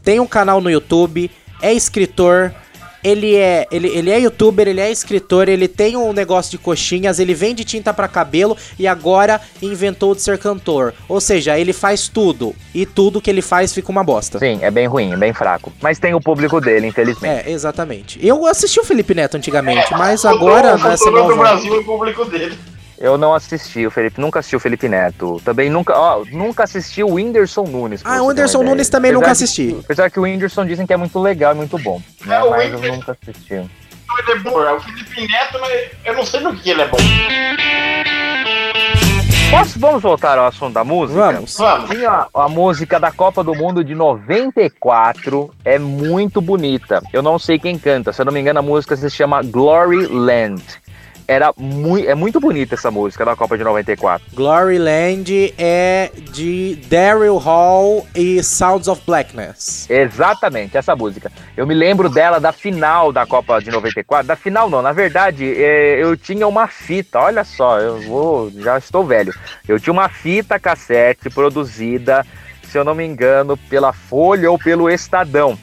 tem 0.03 0.21
um 0.21 0.27
canal 0.27 0.61
no 0.61 0.71
YouTube, 0.71 1.31
é 1.61 1.73
escritor. 1.73 2.55
Ele 3.03 3.37
é, 3.37 3.67
ele, 3.71 3.89
ele 3.89 4.11
é 4.11 4.19
youtuber, 4.21 4.69
ele 4.69 4.81
é 4.81 4.91
escritor, 4.91 5.49
ele 5.49 5.67
tem 5.67 5.97
um 5.97 6.13
negócio 6.13 6.51
de 6.51 6.59
coxinhas, 6.59 7.19
ele 7.19 7.35
vende 7.35 7.65
tinta 7.65 7.93
pra 7.95 8.07
cabelo 8.09 8.57
e 8.79 8.87
agora 8.87 9.41
inventou 9.63 10.15
de 10.15 10.23
ser 10.23 10.39
cantor. 10.39 10.95
Ou 11.09 11.21
seja, 11.21 11.59
ele 11.59 11.73
faz 11.73 12.09
tudo 12.09 12.55
e 12.75 12.85
tudo 12.85 13.21
que 13.21 13.31
ele 13.31 13.43
faz 13.43 13.73
fica 13.73 13.91
uma 13.91 14.05
bosta. 14.05 14.39
Sim, 14.39 14.59
é 14.63 14.71
bem 14.71 14.87
ruim, 14.87 15.13
é 15.13 15.17
bem 15.17 15.33
fraco. 15.33 15.73
Mas 15.81 15.99
tem 15.99 16.15
o 16.15 16.21
público 16.21 16.61
dele, 16.61 16.87
infelizmente. 16.87 17.49
É, 17.49 17.51
exatamente. 17.51 18.19
Eu 18.25 18.47
assisti 18.47 18.79
o 18.81 18.85
Felipe 18.85 19.15
Neto 19.15 19.37
antigamente, 19.37 19.93
mas 19.93 20.25
O 20.25 20.29
agora 20.29 20.77
nessa 20.77 21.05
do 21.07 21.11
nova 21.13 21.37
Brasil 21.37 21.75
e 21.75 21.79
o 21.79 21.85
público 21.85 22.25
dele. 22.25 22.57
Eu 23.01 23.17
não 23.17 23.33
assisti 23.35 23.87
o 23.87 23.91
Felipe, 23.91 24.21
nunca 24.21 24.41
assisti 24.41 24.55
o 24.57 24.61
Felipe 24.61 24.87
Neto. 24.87 25.41
Também 25.43 25.71
nunca, 25.71 25.99
ó, 25.99 26.23
nunca 26.31 26.65
assisti 26.65 27.03
o 27.03 27.15
Whindersson 27.15 27.65
Nunes. 27.65 28.03
Ah, 28.05 28.21
o 28.23 28.27
Whindersson. 28.27 28.63
Nunes 28.63 28.91
também 28.91 29.11
Apesar 29.11 29.21
nunca 29.23 29.33
assisti. 29.33 29.77
Apesar 29.83 30.11
que 30.11 30.21
o 30.21 30.25
Whindersson 30.25 30.67
dizem 30.67 30.87
que 30.87 30.93
é 30.93 30.97
muito 30.99 31.19
legal 31.19 31.53
e 31.53 31.57
muito 31.57 31.79
bom. 31.79 32.01
Né? 32.27 32.37
É, 32.37 32.43
o 32.43 32.51
Mas 32.51 32.71
eu 32.71 32.75
Whindersson- 32.79 32.97
nunca 32.97 33.13
assisti. 33.23 33.55
Ele 33.55 34.33
é 34.33 34.39
bom, 34.41 34.63
é 34.63 34.73
o 34.75 34.81
Felipe 34.81 35.21
Neto, 35.33 35.59
mas 35.61 35.91
eu 36.05 36.15
não 36.15 36.27
sei 36.27 36.41
no 36.41 36.55
que 36.55 36.69
ele 36.71 36.83
é 36.83 36.89
bom. 36.89 36.99
Posso, 39.51 39.81
vamos 39.81 40.03
voltar 40.03 40.37
ao 40.39 40.47
assunto 40.47 40.75
da 40.75 40.85
música? 40.85 41.19
Vamos. 41.21 41.57
Vamos. 41.57 41.91
Tinha 41.91 42.27
a 42.35 42.49
música 42.49 43.01
da 43.01 43.11
Copa 43.11 43.43
do 43.43 43.55
Mundo 43.55 43.83
de 43.83 43.95
94, 43.95 45.53
é 45.65 45.79
muito 45.79 46.41
bonita. 46.41 47.03
Eu 47.13 47.23
não 47.23 47.39
sei 47.39 47.59
quem 47.59 47.79
canta, 47.79 48.13
se 48.13 48.21
eu 48.21 48.27
não 48.27 48.33
me 48.33 48.41
engano 48.41 48.59
a 48.61 48.63
música 48.63 48.95
se 48.95 49.09
chama 49.11 49.43
Glory 49.43 50.07
Land. 50.07 50.63
Era 51.31 51.55
muito, 51.57 52.09
é 52.09 52.15
muito 52.17 52.41
bonita 52.41 52.75
essa 52.75 52.91
música 52.91 53.25
da 53.25 53.37
Copa 53.37 53.57
de 53.57 53.63
94. 53.63 54.27
Gloryland 54.35 55.55
é 55.57 56.11
de 56.33 56.75
Daryl 56.89 57.37
Hall 57.37 58.05
e 58.17 58.43
Sounds 58.43 58.89
of 58.89 59.01
Blackness. 59.07 59.89
Exatamente, 59.89 60.77
essa 60.77 60.97
música. 60.97 61.31
Eu 61.57 61.69
me 61.69 61.73
lembro 61.73 62.09
dela 62.09 62.41
da 62.41 62.51
final 62.51 63.13
da 63.13 63.25
Copa 63.27 63.61
de 63.61 63.71
94. 63.71 64.27
Da 64.27 64.35
final 64.35 64.69
não, 64.69 64.83
na 64.83 64.91
verdade, 64.91 65.55
é, 65.57 66.03
eu 66.03 66.17
tinha 66.17 66.49
uma 66.49 66.67
fita, 66.67 67.21
olha 67.21 67.45
só, 67.45 67.79
eu 67.79 68.01
vou, 68.01 68.51
já 68.51 68.77
estou 68.77 69.07
velho. 69.07 69.33
Eu 69.69 69.79
tinha 69.79 69.93
uma 69.93 70.09
fita 70.09 70.59
cassete 70.59 71.31
produzida, 71.31 72.27
se 72.65 72.77
eu 72.77 72.83
não 72.83 72.97
me 72.97 73.07
engano, 73.07 73.57
pela 73.57 73.93
Folha 73.93 74.51
ou 74.51 74.59
pelo 74.59 74.91
Estadão. 74.91 75.57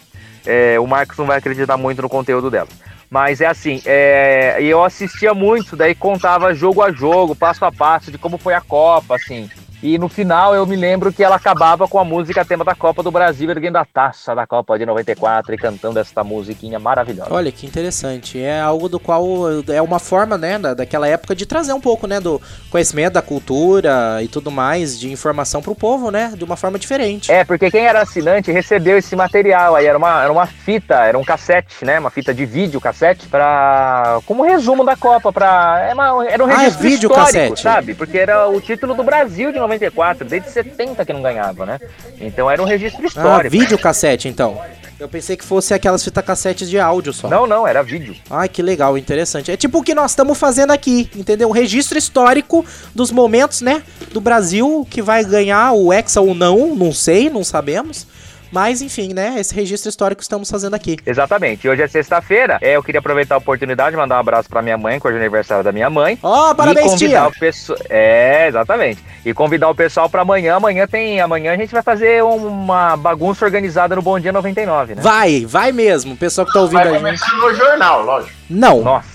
É, 0.45 0.79
o 0.79 0.87
Marcos 0.87 1.17
não 1.17 1.25
vai 1.25 1.39
acreditar 1.39 1.75
muito 1.75 2.01
no 2.01 2.07
conteúdo 2.07 2.49
dela. 2.49 2.69
Mas 3.09 3.39
é 3.39 3.45
assim, 3.45 3.81
é, 3.85 4.57
eu 4.61 4.83
assistia 4.83 5.33
muito, 5.33 5.75
daí 5.75 5.95
contava 5.95 6.53
jogo 6.53 6.81
a 6.81 6.91
jogo, 6.91 7.35
passo 7.35 7.63
a 7.63 7.71
passo 7.71 8.11
de 8.11 8.17
como 8.17 8.37
foi 8.37 8.53
a 8.53 8.61
Copa, 8.61 9.15
assim. 9.15 9.49
E 9.81 9.97
no 9.99 10.09
final 10.09 10.55
eu 10.55 10.65
me 10.65 10.75
lembro 10.75 11.13
que 11.13 11.23
ela 11.23 11.35
acabava 11.35 11.87
com 11.87 11.99
a 11.99 12.03
música 12.03 12.43
tema 12.43 12.65
da 12.65 12.73
Copa 12.73 13.03
do 13.03 13.11
Brasil, 13.11 13.49
erguendo 13.51 13.77
a 13.77 13.85
taça 13.85 14.33
da 14.33 14.47
Copa 14.47 14.77
de 14.77 14.85
94 14.85 15.53
e 15.53 15.57
cantando 15.57 15.99
essa 15.99 16.23
musiquinha 16.23 16.79
maravilhosa. 16.79 17.31
Olha 17.31 17.51
que 17.51 17.65
interessante. 17.65 18.41
É 18.41 18.59
algo 18.59 18.89
do 18.89 18.99
qual 18.99 19.23
é 19.67 19.81
uma 19.81 19.99
forma, 19.99 20.37
né, 20.37 20.57
da, 20.57 20.73
daquela 20.73 21.07
época 21.07 21.35
de 21.35 21.45
trazer 21.45 21.73
um 21.73 21.79
pouco, 21.81 22.07
né, 22.07 22.19
do 22.19 22.41
conhecimento 22.71 23.13
da 23.13 23.21
cultura 23.21 24.19
e 24.23 24.27
tudo 24.27 24.49
mais, 24.49 24.99
de 24.99 25.11
informação 25.11 25.61
pro 25.61 25.75
povo, 25.75 26.09
né, 26.09 26.33
de 26.35 26.43
uma 26.43 26.55
forma 26.55 26.79
diferente. 26.79 27.31
É, 27.31 27.43
porque 27.45 27.69
quem 27.69 27.85
era 27.85 28.01
assinante 28.01 28.51
recebeu 28.51 28.97
esse 28.97 29.15
material 29.15 29.75
aí, 29.75 29.85
era 29.85 29.97
uma, 29.97 30.23
era 30.23 30.31
uma 30.31 30.47
fita, 30.47 30.95
era 30.95 31.17
um 31.17 31.23
cassete, 31.23 31.85
né, 31.85 31.99
uma 31.99 32.09
fita 32.09 32.33
de 32.33 32.45
vídeo 32.45 32.81
cassete, 32.81 33.27
pra, 33.27 34.19
como 34.25 34.43
resumo 34.43 34.83
da 34.83 34.95
Copa, 34.95 35.31
pra, 35.31 35.87
é 35.87 36.31
era 36.31 36.43
um 36.43 36.47
Ah, 36.47 36.53
é 36.53 36.57
registro 36.57 36.81
vídeo 36.83 37.09
histórico, 37.09 37.25
cassete. 37.25 37.61
sabe? 37.61 37.93
Porque 37.93 38.17
era 38.17 38.47
o 38.47 38.59
título 38.59 38.93
do 38.95 39.03
Brasil 39.03 39.51
de 39.51 39.59
94, 39.67 40.25
desde 40.27 40.49
70 40.49 41.05
que 41.05 41.13
não 41.13 41.21
ganhava, 41.21 41.65
né? 41.65 41.79
Então 42.19 42.49
era 42.49 42.61
um 42.61 42.65
registro 42.65 43.03
Ah, 43.03 43.07
histórico. 43.07 43.51
videocassete 43.51 44.27
então. 44.27 44.59
Eu 44.99 45.07
pensei 45.07 45.37
que 45.37 45.45
fosse 45.45 45.75
aquelas 45.75 46.03
fitas 46.03 46.25
cassetes 46.25 46.67
de 46.67 46.79
áudio 46.79 47.13
só. 47.13 47.27
Não, 47.27 47.45
não, 47.45 47.67
era 47.67 47.83
vídeo. 47.83 48.15
Ai, 48.31 48.49
que 48.49 48.63
legal, 48.63 48.97
interessante. 48.97 49.51
É 49.51 49.55
tipo 49.55 49.77
o 49.77 49.83
que 49.83 49.93
nós 49.93 50.11
estamos 50.11 50.35
fazendo 50.39 50.71
aqui, 50.71 51.07
entendeu? 51.15 51.47
Um 51.49 51.51
registro 51.51 51.99
histórico 51.99 52.65
dos 52.95 53.11
momentos, 53.11 53.61
né, 53.61 53.83
do 54.11 54.19
Brasil 54.19 54.87
que 54.89 54.99
vai 55.01 55.23
ganhar 55.23 55.71
o 55.73 55.93
Hexa 55.93 56.19
ou 56.19 56.33
não, 56.33 56.75
não 56.75 56.91
sei, 56.91 57.29
não 57.29 57.43
sabemos. 57.43 58.07
Mas 58.51 58.81
enfim, 58.81 59.13
né, 59.13 59.35
esse 59.37 59.53
registro 59.53 59.89
histórico 59.89 60.19
que 60.19 60.23
estamos 60.23 60.49
fazendo 60.49 60.73
aqui. 60.73 60.97
Exatamente. 61.05 61.65
E 61.65 61.69
hoje 61.69 61.81
é 61.81 61.87
sexta-feira. 61.87 62.57
É, 62.61 62.75
eu 62.75 62.83
queria 62.83 62.99
aproveitar 62.99 63.35
a 63.35 63.37
oportunidade 63.39 63.91
de 63.91 63.97
mandar 63.97 64.15
um 64.17 64.19
abraço 64.19 64.49
pra 64.49 64.61
minha 64.61 64.77
mãe, 64.77 64.99
que 64.99 65.07
hoje 65.07 65.17
é 65.17 65.19
aniversário 65.19 65.63
da 65.63 65.71
minha 65.71 65.89
mãe. 65.89 66.17
Ó, 66.23 66.51
e 66.51 66.55
parabéns, 66.55 66.91
convidar 66.91 67.31
tia! 67.31 67.75
É, 67.89 68.47
exatamente. 68.47 69.03
E 69.25 69.33
convidar 69.33 69.69
o 69.69 69.75
pessoal 69.75 70.09
pra 70.09 70.21
amanhã. 70.21 70.55
Amanhã 70.55 70.87
tem. 70.87 71.19
Amanhã 71.19 71.53
a 71.53 71.57
gente 71.57 71.71
vai 71.71 71.81
fazer 71.83 72.23
uma 72.23 72.95
bagunça 72.95 73.45
organizada 73.45 73.95
no 73.95 74.01
Bom 74.01 74.19
Dia 74.19 74.31
99, 74.31 74.95
né? 74.95 75.01
Vai, 75.01 75.45
vai 75.45 75.71
mesmo, 75.71 76.13
o 76.13 76.17
pessoal 76.17 76.47
que 76.47 76.53
tá 76.53 76.61
ouvindo 76.61 76.77
Vai 76.79 76.87
a 76.87 76.91
gente. 76.93 77.01
começar 77.01 77.35
no 77.35 77.53
jornal, 77.55 78.03
lógico. 78.03 78.33
Não, 78.49 78.81
Nossa. 78.81 79.07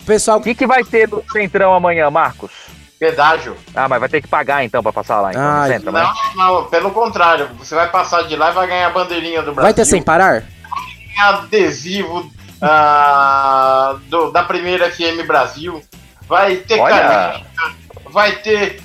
o 0.00 0.04
pessoal 0.04 0.38
O 0.38 0.42
que, 0.42 0.54
que 0.54 0.66
vai 0.66 0.84
ter 0.84 1.08
no 1.08 1.22
Centrão 1.32 1.74
amanhã, 1.74 2.10
Marcos? 2.10 2.50
Pedágio. 2.98 3.56
Ah, 3.74 3.88
mas 3.88 4.00
vai 4.00 4.08
ter 4.08 4.22
que 4.22 4.28
pagar 4.28 4.64
então 4.64 4.82
pra 4.82 4.92
passar 4.92 5.20
lá, 5.20 5.30
então, 5.30 5.42
Ai. 5.42 5.68
centro, 5.72 5.92
né? 5.92 6.02
Não, 6.34 6.54
não, 6.54 6.64
pelo 6.64 6.90
contrário. 6.90 7.48
Você 7.58 7.74
vai 7.74 7.88
passar 7.90 8.22
de 8.22 8.34
lá 8.36 8.50
e 8.50 8.54
vai 8.54 8.66
ganhar 8.66 8.86
a 8.86 8.90
bandeirinha 8.90 9.40
do 9.42 9.52
Brasil. 9.52 9.62
vai 9.62 9.74
ter 9.74 9.84
sem 9.84 10.02
parar? 10.02 10.42
adesivo 11.18 12.30
ah, 12.60 13.96
do- 14.06 14.30
da 14.30 14.42
primeira 14.42 14.90
FM 14.90 15.26
Brasil. 15.26 15.82
Vai 16.28 16.56
ter 16.56 16.78
Olha. 16.80 16.94
caneta, 16.96 17.44
vai 18.10 18.32
ter 18.36 18.82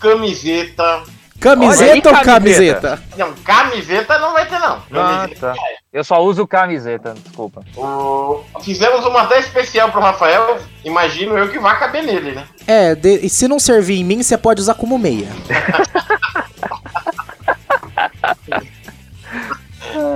camiseta. 0.00 1.02
Camiseta 1.40 2.08
Olha 2.10 2.18
ou 2.18 2.24
camiseta? 2.24 2.80
camiseta? 2.98 3.02
Não, 3.16 3.32
camiseta 3.44 4.18
não 4.18 4.32
vai 4.32 4.46
ter, 4.46 4.58
não. 4.58 4.82
Ah, 4.92 5.18
Camiseta. 5.18 5.52
tá. 5.52 5.62
Eu 5.94 6.02
só 6.02 6.20
uso 6.24 6.44
camiseta, 6.44 7.14
desculpa. 7.24 7.62
O- 7.76 8.42
Fizemos 8.62 9.06
uma 9.06 9.22
até 9.22 9.38
especial 9.38 9.92
pro 9.92 10.00
Rafael. 10.00 10.58
Imagino 10.84 11.38
eu 11.38 11.48
que 11.48 11.58
vai 11.60 11.78
caber 11.78 12.02
nele, 12.02 12.32
né? 12.32 12.44
É, 12.66 12.96
de- 12.96 13.24
e 13.24 13.30
se 13.30 13.46
não 13.46 13.60
servir 13.60 14.00
em 14.00 14.04
mim, 14.04 14.20
você 14.20 14.36
pode 14.36 14.60
usar 14.60 14.74
como 14.74 14.98
meia. 14.98 15.28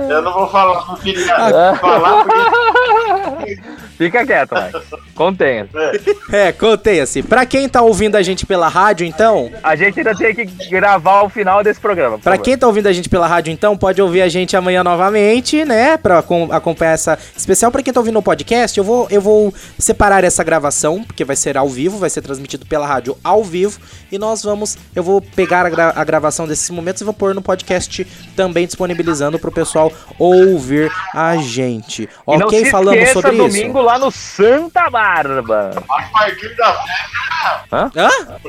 Eu 0.09 0.21
não 0.21 0.33
vou 0.33 0.47
falar, 0.49 0.85
não 0.87 0.95
queria 0.97 1.33
Ah. 1.35 1.75
falar 1.79 2.25
porque. 2.25 3.61
Fica 3.99 4.25
quieto, 4.25 4.51
Marcos. 4.53 4.81
Contenha. 5.13 5.67
É, 6.31 6.53
contei 6.53 7.01
assim. 7.01 7.21
Pra 7.21 7.45
quem 7.45 7.67
tá 7.67 7.81
ouvindo 7.81 8.15
a 8.15 8.21
gente 8.21 8.45
pela 8.45 8.69
rádio, 8.69 9.05
então, 9.05 9.51
A 9.61 9.75
gente 9.75 9.99
ainda 9.99 10.15
tem 10.15 10.33
que 10.33 10.45
gravar 10.69 11.23
o 11.23 11.29
final 11.29 11.61
desse 11.61 11.81
programa. 11.81 12.17
Pra 12.17 12.31
favor. 12.31 12.43
quem 12.45 12.57
tá 12.57 12.65
ouvindo 12.65 12.87
a 12.87 12.93
gente 12.93 13.09
pela 13.09 13.27
rádio, 13.27 13.51
então, 13.51 13.75
pode 13.77 14.01
ouvir 14.01 14.21
a 14.21 14.29
gente 14.29 14.55
amanhã 14.55 14.83
novamente, 14.85 15.65
né? 15.65 15.97
Pra 15.97 16.19
acom- 16.19 16.47
acompanhar 16.49 16.93
essa 16.93 17.19
especial. 17.35 17.71
Pra 17.73 17.83
quem 17.83 17.93
tá 17.93 17.99
ouvindo 17.99 18.17
o 18.17 18.21
podcast, 18.23 18.77
eu 18.77 18.83
vou, 18.85 19.05
eu 19.11 19.19
vou 19.19 19.53
separar 19.77 20.23
essa 20.23 20.45
gravação, 20.45 21.03
porque 21.03 21.25
vai 21.25 21.35
ser 21.35 21.57
ao 21.57 21.67
vivo, 21.67 21.97
vai 21.97 22.09
ser 22.09 22.21
transmitido 22.21 22.65
pela 22.65 22.87
rádio 22.87 23.17
ao 23.21 23.43
vivo. 23.43 23.77
E 24.09 24.17
nós 24.17 24.41
vamos. 24.43 24.77
Eu 24.95 25.03
vou 25.03 25.19
pegar 25.21 25.65
a, 25.65 25.69
gra- 25.69 25.93
a 25.93 26.03
gravação 26.05 26.47
desses 26.47 26.69
momentos 26.69 27.01
e 27.01 27.05
vou 27.05 27.13
pôr 27.13 27.35
no 27.35 27.41
podcast 27.41 28.07
também 28.35 28.65
disponibilizando 28.65 29.37
pro 29.37 29.51
pessoal 29.51 29.91
ouvir 30.17 30.89
a 31.13 31.35
gente. 31.37 32.03
E 32.03 32.37
não 32.37 32.47
ok? 32.47 32.61
esqueça, 32.61 33.13
sobre 33.13 33.31
domingo 33.35 33.81
lá 33.89 33.97
no 33.97 34.11
Santa 34.11 34.87
Bárbara. 34.87 35.83
A 35.89 36.01
partir 36.03 36.55
das 36.55 36.75
10, 36.75 36.99
isso. 37.09 37.29
Hã? 37.71 37.91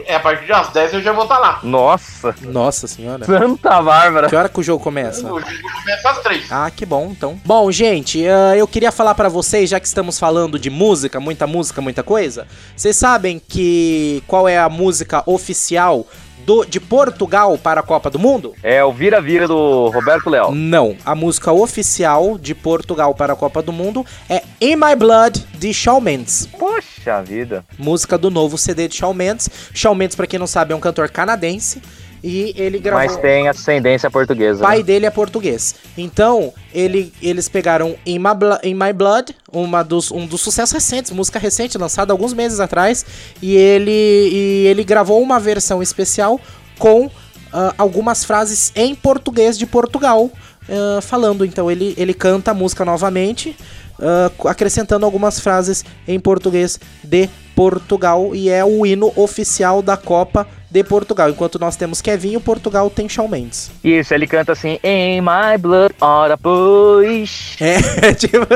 é, 0.05 0.15
a 0.17 0.21
partir 0.21 0.47
das 0.47 0.69
10 0.69 0.95
eu 0.95 1.03
já 1.03 1.13
vou 1.13 1.23
estar 1.23 1.39
lá. 1.39 1.61
Nossa, 1.63 2.35
Nossa 2.43 2.87
senhora. 2.87 3.25
Santa 3.25 3.81
Bárbara. 3.81 4.29
Que 4.29 4.37
hora 4.37 4.51
que 4.51 4.61
o 4.61 4.63
jogo 4.63 4.85
começa? 4.85 5.27
O 5.27 5.41
jogo 5.41 5.63
começa 5.83 6.11
às 6.11 6.19
3. 6.19 6.53
Ah, 6.53 6.71
que 6.71 6.85
bom, 6.85 7.09
então. 7.11 7.41
Bom, 7.43 7.73
gente, 7.73 8.27
ah, 8.29 8.55
eu 8.55 8.69
queria 8.69 8.93
falar 8.93 9.15
pra 9.15 9.31
vocês, 9.31 9.71
já 9.71 9.81
que 9.81 9.87
estamos 9.87 10.19
falando 10.19 10.59
de 10.59 10.69
música, 10.69 11.19
muita 11.19 11.47
música, 11.47 11.81
muita 11.81 12.03
coisa. 12.03 12.47
Vocês 12.77 12.97
sabem 12.97 13.41
que 13.41 14.23
qual 14.27 14.47
é 14.47 14.59
a 14.59 14.69
música 14.69 15.23
oficial 15.25 16.07
do, 16.45 16.65
de 16.65 16.81
Portugal 16.81 17.57
para 17.59 17.81
a 17.81 17.83
Copa 17.83 18.11
do 18.11 18.19
Mundo? 18.19 18.55
É 18.63 18.83
o 18.85 18.93
vira-vira 18.93 19.47
do 19.47 19.89
Roberto 19.89 20.29
Leal. 20.29 20.53
Não. 20.53 20.97
A 21.05 21.15
música 21.15 21.53
oficial 21.53 22.39
de 22.39 22.55
Portugal 22.55 23.15
para 23.15 23.33
a 23.33 23.37
Copa 23.37 23.63
do 23.63 23.73
Mundo 23.73 24.05
é 24.29 24.43
In 24.61 24.77
My 24.77 24.97
Blood 24.97 25.45
de 25.59 25.73
Shawn 25.73 26.01
Mendes. 26.01 26.47
Poxa 26.59 27.23
vida. 27.23 27.65
Música 27.79 28.17
do 28.19 28.31
novo 28.31 28.59
CD 28.59 28.89
de 28.89 28.97
Shawn 28.97 29.15
Mendes. 29.15 29.49
Shawn 29.75 29.95
Mendes, 29.95 30.17
pra 30.17 30.27
quem 30.27 30.39
não 30.39 30.47
sabe, 30.47 30.73
é 30.73 30.77
um 30.77 30.81
cantor 30.81 31.09
canadense. 31.11 31.81
E 32.23 32.53
ele 32.57 32.79
gravou. 32.79 33.03
Mas 33.03 33.17
tem 33.17 33.49
ascendência 33.49 34.11
portuguesa. 34.11 34.61
O 34.61 34.63
pai 34.63 34.79
né? 34.79 34.83
dele 34.83 35.07
é 35.07 35.11
português. 35.11 35.75
Então, 35.97 36.53
ele, 36.73 37.13
eles 37.23 37.49
pegaram 37.49 37.97
In 38.05 38.19
My, 38.19 38.35
Blo- 38.35 38.59
In 38.63 38.75
My 38.75 38.93
Blood, 38.93 39.35
uma 39.51 39.83
dos, 39.83 40.11
um 40.11 40.27
dos 40.27 40.41
sucessos 40.43 40.73
recentes, 40.73 41.11
música 41.13 41.39
recente, 41.39 41.79
lançada 41.79 42.13
alguns 42.13 42.35
meses 42.35 42.61
atrás, 42.61 43.07
e 43.41 43.57
ele, 43.57 43.91
e 43.91 44.67
ele 44.67 44.85
gravou 44.85 45.23
uma 45.23 45.41
versão 45.41 45.83
especial 45.83 46.39
com 46.79 47.11
ah, 47.53 47.75
algumas 47.79 48.25
frases 48.25 48.71
em 48.77 48.95
português 48.95 49.57
de 49.57 49.65
Portugal, 49.65 50.31
ah, 50.69 51.01
falando. 51.01 51.45
Então, 51.45 51.71
ele, 51.71 51.95
ele 51.97 52.13
canta 52.13 52.51
a 52.51 52.55
música 52.55 52.85
novamente, 52.85 53.57
ah, 53.99 54.31
acrescentando 54.45 55.07
algumas 55.07 55.41
frases 55.41 55.85
em 56.07 56.21
português 56.21 56.79
de 57.03 57.31
Portugal, 57.57 58.35
e 58.35 58.51
é 58.51 58.63
o 58.63 58.85
hino 58.85 59.11
oficial 59.17 59.81
da 59.81 59.97
Copa 59.97 60.47
de 60.71 60.85
Portugal. 60.85 61.31
Enquanto 61.31 61.59
nós 61.59 61.77
temos 61.77 62.01
Kevinho, 62.01 62.41
Portugal 62.41 62.89
tem 62.89 63.09
Shawn 63.09 63.29
Mendes. 63.29 63.71
Isso, 63.83 64.15
ele 64.15 64.27
canta 64.27 64.53
assim, 64.53 64.79
In 64.85 65.21
my 65.21 65.59
blood, 65.59 65.95
ora 66.01 66.37
pois. 66.37 67.57
É, 67.61 68.15
tipo. 68.15 68.47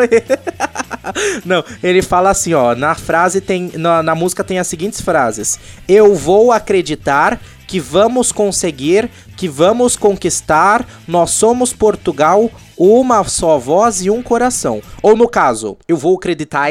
Não, 1.44 1.64
ele 1.83 2.03
fala 2.03 2.31
assim, 2.31 2.55
ó. 2.55 2.74
Na 2.74 2.94
frase 2.94 3.40
tem. 3.40 3.72
Na, 3.74 4.03
na 4.03 4.14
música 4.14 4.44
tem 4.44 4.59
as 4.59 4.66
seguintes 4.66 5.00
frases: 5.00 5.59
Eu 5.88 6.14
vou 6.14 6.53
acreditar 6.53 7.40
que 7.66 7.81
vamos 7.81 8.31
conseguir, 8.31 9.11
que 9.37 9.48
vamos 9.48 9.96
conquistar, 9.96 10.87
nós 11.09 11.31
somos 11.31 11.72
Portugal, 11.72 12.50
uma 12.77 13.24
só 13.24 13.59
voz 13.59 14.05
e 14.05 14.11
um 14.11 14.22
coração. 14.22 14.83
Ou 15.03 15.16
no 15.16 15.29
caso, 15.29 15.77
eu 15.88 15.96
vou 15.96 16.16
acreditar 16.16 16.70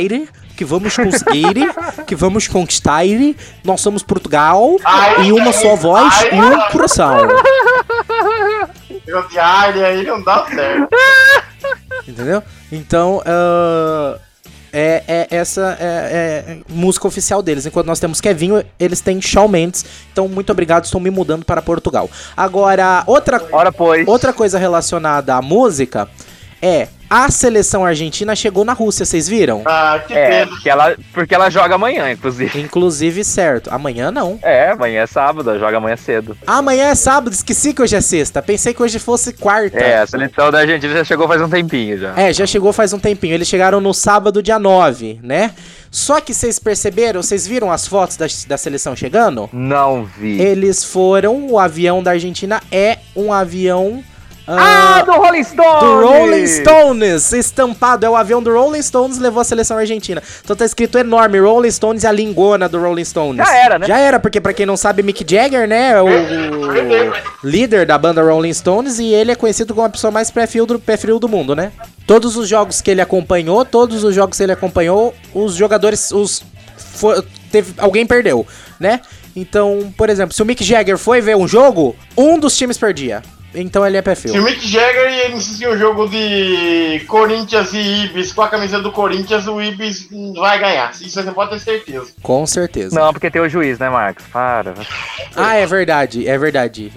que 0.56 0.64
vamos 0.66 0.96
conseguir, 0.96 1.74
que 2.06 2.16
vamos 2.16 2.48
conquistar, 2.48 3.04
nós 3.64 3.82
somos 3.82 4.04
Portugal 4.04 4.78
Ai, 4.84 5.28
e 5.28 5.32
uma 5.32 5.48
ai, 5.48 5.54
só 5.54 5.76
voz 5.76 6.14
ai, 6.14 6.30
e 6.32 6.42
um 6.42 6.62
ai. 6.62 6.72
coração. 6.72 7.28
Eu 9.06 9.28
de 9.28 9.40
aí 9.40 10.06
não 10.06 10.24
dá 10.24 10.46
certo. 10.46 10.90
Entendeu? 12.08 12.44
Então, 12.72 13.22
ah, 13.26 14.18
é, 14.72 15.04
é 15.08 15.28
essa 15.30 15.78
é, 15.80 15.86
é 15.86 16.58
música 16.68 17.08
oficial 17.08 17.44
deles. 17.44 17.66
Enquanto 17.66 17.86
nós 17.86 18.00
temos 18.00 18.20
Kevinho, 18.20 18.64
eles 18.80 19.02
têm 19.02 19.22
Shawn 19.22 19.48
Mendes. 19.48 19.86
Então, 20.12 20.28
muito 20.28 20.52
obrigado, 20.52 20.86
estou 20.86 21.00
me 21.00 21.12
mudando 21.12 21.46
para 21.46 21.62
Portugal. 21.62 22.10
Agora, 22.36 23.04
outra, 23.06 23.42
Ora, 23.52 23.72
pois. 23.72 24.08
outra 24.08 24.34
coisa 24.34 24.58
relacionada 24.58 25.36
à 25.36 25.42
música 25.42 26.10
é 26.62 26.88
a 27.14 27.30
seleção 27.30 27.86
argentina 27.86 28.36
chegou 28.36 28.66
na 28.66 28.74
Rússia, 28.74 29.06
vocês 29.06 29.28
viram? 29.28 29.62
Ah, 29.66 30.02
que 30.08 30.14
É, 30.14 30.30
pena. 30.30 30.48
porque 30.48 30.70
ela, 30.70 30.96
porque 31.14 31.36
ela 31.36 31.50
joga 31.50 31.76
amanhã, 31.76 32.12
inclusive. 32.12 32.60
Inclusive, 32.60 33.24
certo. 33.24 33.70
Amanhã 33.72 34.10
não. 34.10 34.40
É, 34.42 34.72
amanhã 34.72 35.02
é 35.04 35.06
sábado, 35.06 35.50
ela 35.50 35.60
joga 35.60 35.78
amanhã 35.78 35.96
cedo. 35.96 36.36
Amanhã 36.48 36.86
é 36.86 36.96
sábado, 36.96 37.32
esqueci 37.34 37.74
que 37.74 37.82
hoje 37.82 37.96
é 37.96 38.02
sexta. 38.02 38.42
Pensei 38.42 38.74
que 38.74 38.82
hoje 38.82 38.98
fosse 38.98 39.34
quarta. 39.34 39.78
É, 39.78 40.00
a 40.00 40.08
seleção 40.08 40.50
da 40.50 40.60
Argentina 40.60 40.92
já 40.94 41.04
chegou 41.04 41.28
faz 41.28 41.42
um 41.42 41.50
tempinho 41.50 41.98
já. 42.00 42.14
É, 42.20 42.34
já 42.34 42.48
chegou 42.48 42.74
faz 42.74 42.94
um 42.94 43.00
tempinho. 43.00 43.36
Eles 43.36 43.48
chegaram 43.48 43.80
no 43.80 43.94
sábado, 43.94 44.42
dia 44.42 44.58
9, 44.58 45.20
né? 45.22 45.52
Só 45.92 46.20
que 46.20 46.34
vocês 46.34 46.58
perceberam, 46.58 47.22
vocês 47.22 47.46
viram 47.46 47.72
as 47.72 47.86
fotos 47.88 48.18
da, 48.18 48.26
da 48.48 48.58
seleção 48.58 48.96
chegando? 48.96 49.48
Não 49.54 50.04
vi. 50.06 50.42
Eles 50.42 50.84
foram, 50.84 51.46
o 51.52 51.60
avião 51.60 52.02
da 52.02 52.10
Argentina 52.12 52.60
é 52.72 52.98
um 53.16 53.32
avião. 53.32 54.04
Ah, 54.46 54.98
ah, 55.00 55.02
do 55.04 55.12
Rolling 55.14 55.44
Stones! 55.44 55.80
do 55.80 56.02
Rolling 56.06 56.48
Stones, 56.48 57.32
estampado, 57.32 58.06
é 58.06 58.10
o 58.10 58.16
avião 58.16 58.44
do 58.44 58.52
Rolling 58.54 58.82
Stones 58.82 59.18
levou 59.18 59.40
a 59.40 59.44
seleção 59.46 59.78
argentina. 59.78 60.22
Então 60.44 60.54
tá 60.56 60.66
escrito 60.66 60.98
enorme, 60.98 61.40
Rolling 61.40 61.72
Stones 61.72 62.04
e 62.04 62.08
a 62.08 62.12
lingona 62.12 62.68
do 62.68 62.78
Rolling 62.80 63.06
Stones. 63.06 63.38
Já 63.48 63.56
era, 63.56 63.80
né? 63.80 63.88
Já 63.88 63.98
era, 64.00 64.20
porque 64.20 64.42
pra 64.42 64.52
quem 64.54 64.66
não 64.66 64.76
sabe, 64.76 65.02
Mick 65.02 65.26
Jagger, 65.26 65.66
né, 65.68 65.92
é 65.92 66.02
o, 66.02 66.06
o 66.08 67.48
líder 67.48 67.86
da 67.86 67.98
banda 67.98 68.22
Rolling 68.22 68.54
Stones 68.54 69.00
e 69.00 69.06
ele 69.14 69.32
é 69.32 69.36
conhecido 69.36 69.74
como 69.74 69.88
a 69.88 69.90
pessoa 69.90 70.12
mais 70.12 70.30
pé 70.30 70.46
frio 70.46 70.66
do, 70.66 70.78
pé 70.80 70.98
frio 70.98 71.20
do 71.20 71.30
mundo, 71.30 71.56
né? 71.56 71.72
Todos 72.06 72.36
os 72.36 72.48
jogos 72.50 72.82
que 72.82 72.92
ele 72.92 73.00
acompanhou, 73.02 73.64
todos 73.64 74.04
os 74.04 74.14
jogos 74.14 74.38
que 74.38 74.44
ele 74.44 74.52
acompanhou, 74.52 75.14
os 75.34 75.56
jogadores, 75.56 76.12
os 76.12 76.44
fo- 76.78 77.24
teve 77.50 77.74
alguém 77.78 78.06
perdeu, 78.06 78.46
né? 78.80 79.00
Então, 79.36 79.94
por 79.98 80.10
exemplo, 80.10 80.34
se 80.36 80.42
o 80.42 80.46
Mick 80.46 80.64
Jagger 80.64 80.98
foi 80.98 81.22
ver 81.22 81.36
um 81.38 81.48
jogo, 81.48 81.96
um 82.18 82.38
dos 82.38 82.56
times 82.58 82.78
perdia. 82.78 83.24
Então 83.56 83.86
ele 83.86 83.98
é 83.98 84.02
pé 84.02 84.16
Se 84.16 84.30
o. 84.30 84.44
Mick 84.44 84.68
Jagger 84.68 85.12
ia 85.12 85.36
assistir 85.36 85.68
um 85.68 85.78
jogo 85.78 86.08
de 86.08 87.04
Corinthians 87.08 87.74
e 87.74 88.06
Ibis 88.06 88.32
com 88.32 88.42
a 88.42 88.48
camisa 88.48 88.80
do 88.82 88.92
Corinthians, 88.92 89.48
o 89.48 89.62
Ibis 89.62 90.08
vai 90.36 90.60
ganhar. 90.60 90.92
Isso 90.92 91.22
você 91.22 91.32
pode 91.32 91.52
ter 91.52 91.60
certeza. 91.60 92.12
Com 92.22 92.46
certeza. 92.46 93.00
Não, 93.00 93.12
porque 93.14 93.30
tem 93.30 93.42
o 93.42 93.50
juiz, 93.50 93.80
né, 93.80 93.90
Marcos? 93.90 94.26
Para. 94.32 94.74
Ah, 95.36 95.56
é 95.56 95.66
verdade, 95.66 96.28
é 96.28 96.38
verdade. 96.38 96.92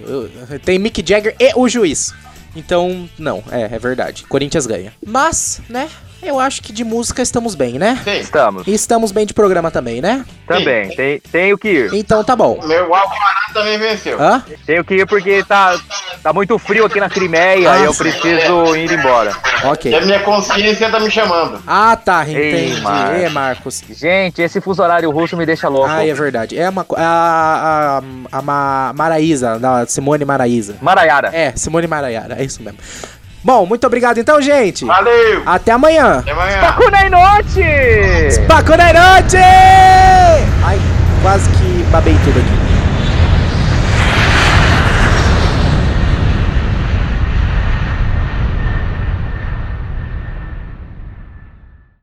Tem 0.65 0.79
Mick 0.79 1.05
Jagger 1.07 1.35
e 1.39 1.53
o 1.55 1.69
juiz. 1.69 2.15
Então, 2.55 3.09
não, 3.19 3.45
é, 3.51 3.63
é 3.63 3.79
verdade. 3.79 4.25
Corinthians 4.27 4.67
ganha. 4.67 4.93
Mas, 5.05 5.61
né, 5.69 5.91
eu 6.23 6.41
acho 6.41 6.63
que 6.63 6.73
de 6.73 6.83
música 6.83 7.21
estamos 7.21 7.55
bem, 7.55 7.79
né? 7.79 8.01
Sim. 8.03 8.19
Estamos. 8.19 8.67
E 8.67 8.73
estamos 8.73 9.13
bem 9.13 9.27
de 9.27 9.35
programa 9.35 9.71
também, 9.71 10.01
né? 10.01 10.25
Também. 10.47 10.89
Tem, 10.97 11.21
tem 11.21 11.53
o 11.53 11.59
que 11.59 11.69
ir. 11.69 11.95
Então 11.95 12.25
tá 12.25 12.35
bom. 12.35 12.59
Meu 12.65 12.95
Alvará 12.95 13.37
também 13.53 13.79
venceu. 13.79 14.21
Hã? 14.21 14.43
Tem 14.65 14.81
o 14.81 14.85
que 14.85 14.95
ir 14.95 15.07
porque 15.07 15.45
tá, 15.45 15.79
tá 16.27 16.33
muito 16.33 16.59
frio 16.59 16.85
aqui 16.85 16.99
na 16.99 17.09
Crimeia 17.09 17.71
Ah, 17.71 17.79
e 17.79 17.85
eu 17.85 17.95
preciso 17.95 18.75
ir 18.77 18.91
embora. 18.91 19.33
E 19.63 19.67
Ok. 19.69 19.95
a 19.95 20.01
minha 20.01 20.19
consciência 20.21 20.91
tá 20.91 20.99
me 20.99 21.09
chamando. 21.09 21.61
Ah, 21.65 21.97
tá, 21.97 22.25
entendi. 22.29 22.81
Marcos. 22.81 23.21
É, 23.23 23.29
Marcos. 23.29 23.85
Gente, 23.91 24.43
esse 24.43 24.61
fuso 24.61 24.83
horário 24.83 25.09
russo 25.13 25.37
me 25.37 25.47
deixa 25.47 25.69
louco. 25.69 25.89
Ah, 25.89 26.05
é 26.05 26.13
verdade. 26.13 26.59
É 26.59 26.69
uma 26.69 26.85
a, 26.97 28.01
a, 28.33 28.39
a 28.39 28.43
Ma- 28.43 28.93
Maraísa, 28.97 29.57
da 29.61 29.87
Simone 29.87 30.25
Maraísa. 30.25 30.75
Maraiara. 30.83 31.31
É, 31.33 31.53
Simone 31.55 31.87
Maraiara, 31.87 32.35
é 32.41 32.45
isso 32.45 32.61
mesmo. 32.61 32.79
Bom, 33.45 33.65
muito 33.65 33.87
obrigado 33.87 34.19
então, 34.19 34.43
gente. 34.43 34.85
Valeu! 34.85 35.43
Até 35.47 35.71
amanhã. 35.71 36.19
Até 36.19 36.33
amanhã. 36.33 36.73
Kunai 36.73 37.09
Noite! 37.09 38.41
Da 38.49 38.57
noite! 39.13 39.37
Ai, 40.65 40.81
quase 41.23 41.49
que 41.51 41.85
babei 41.93 42.17
tudo 42.25 42.41
aqui. 42.41 42.56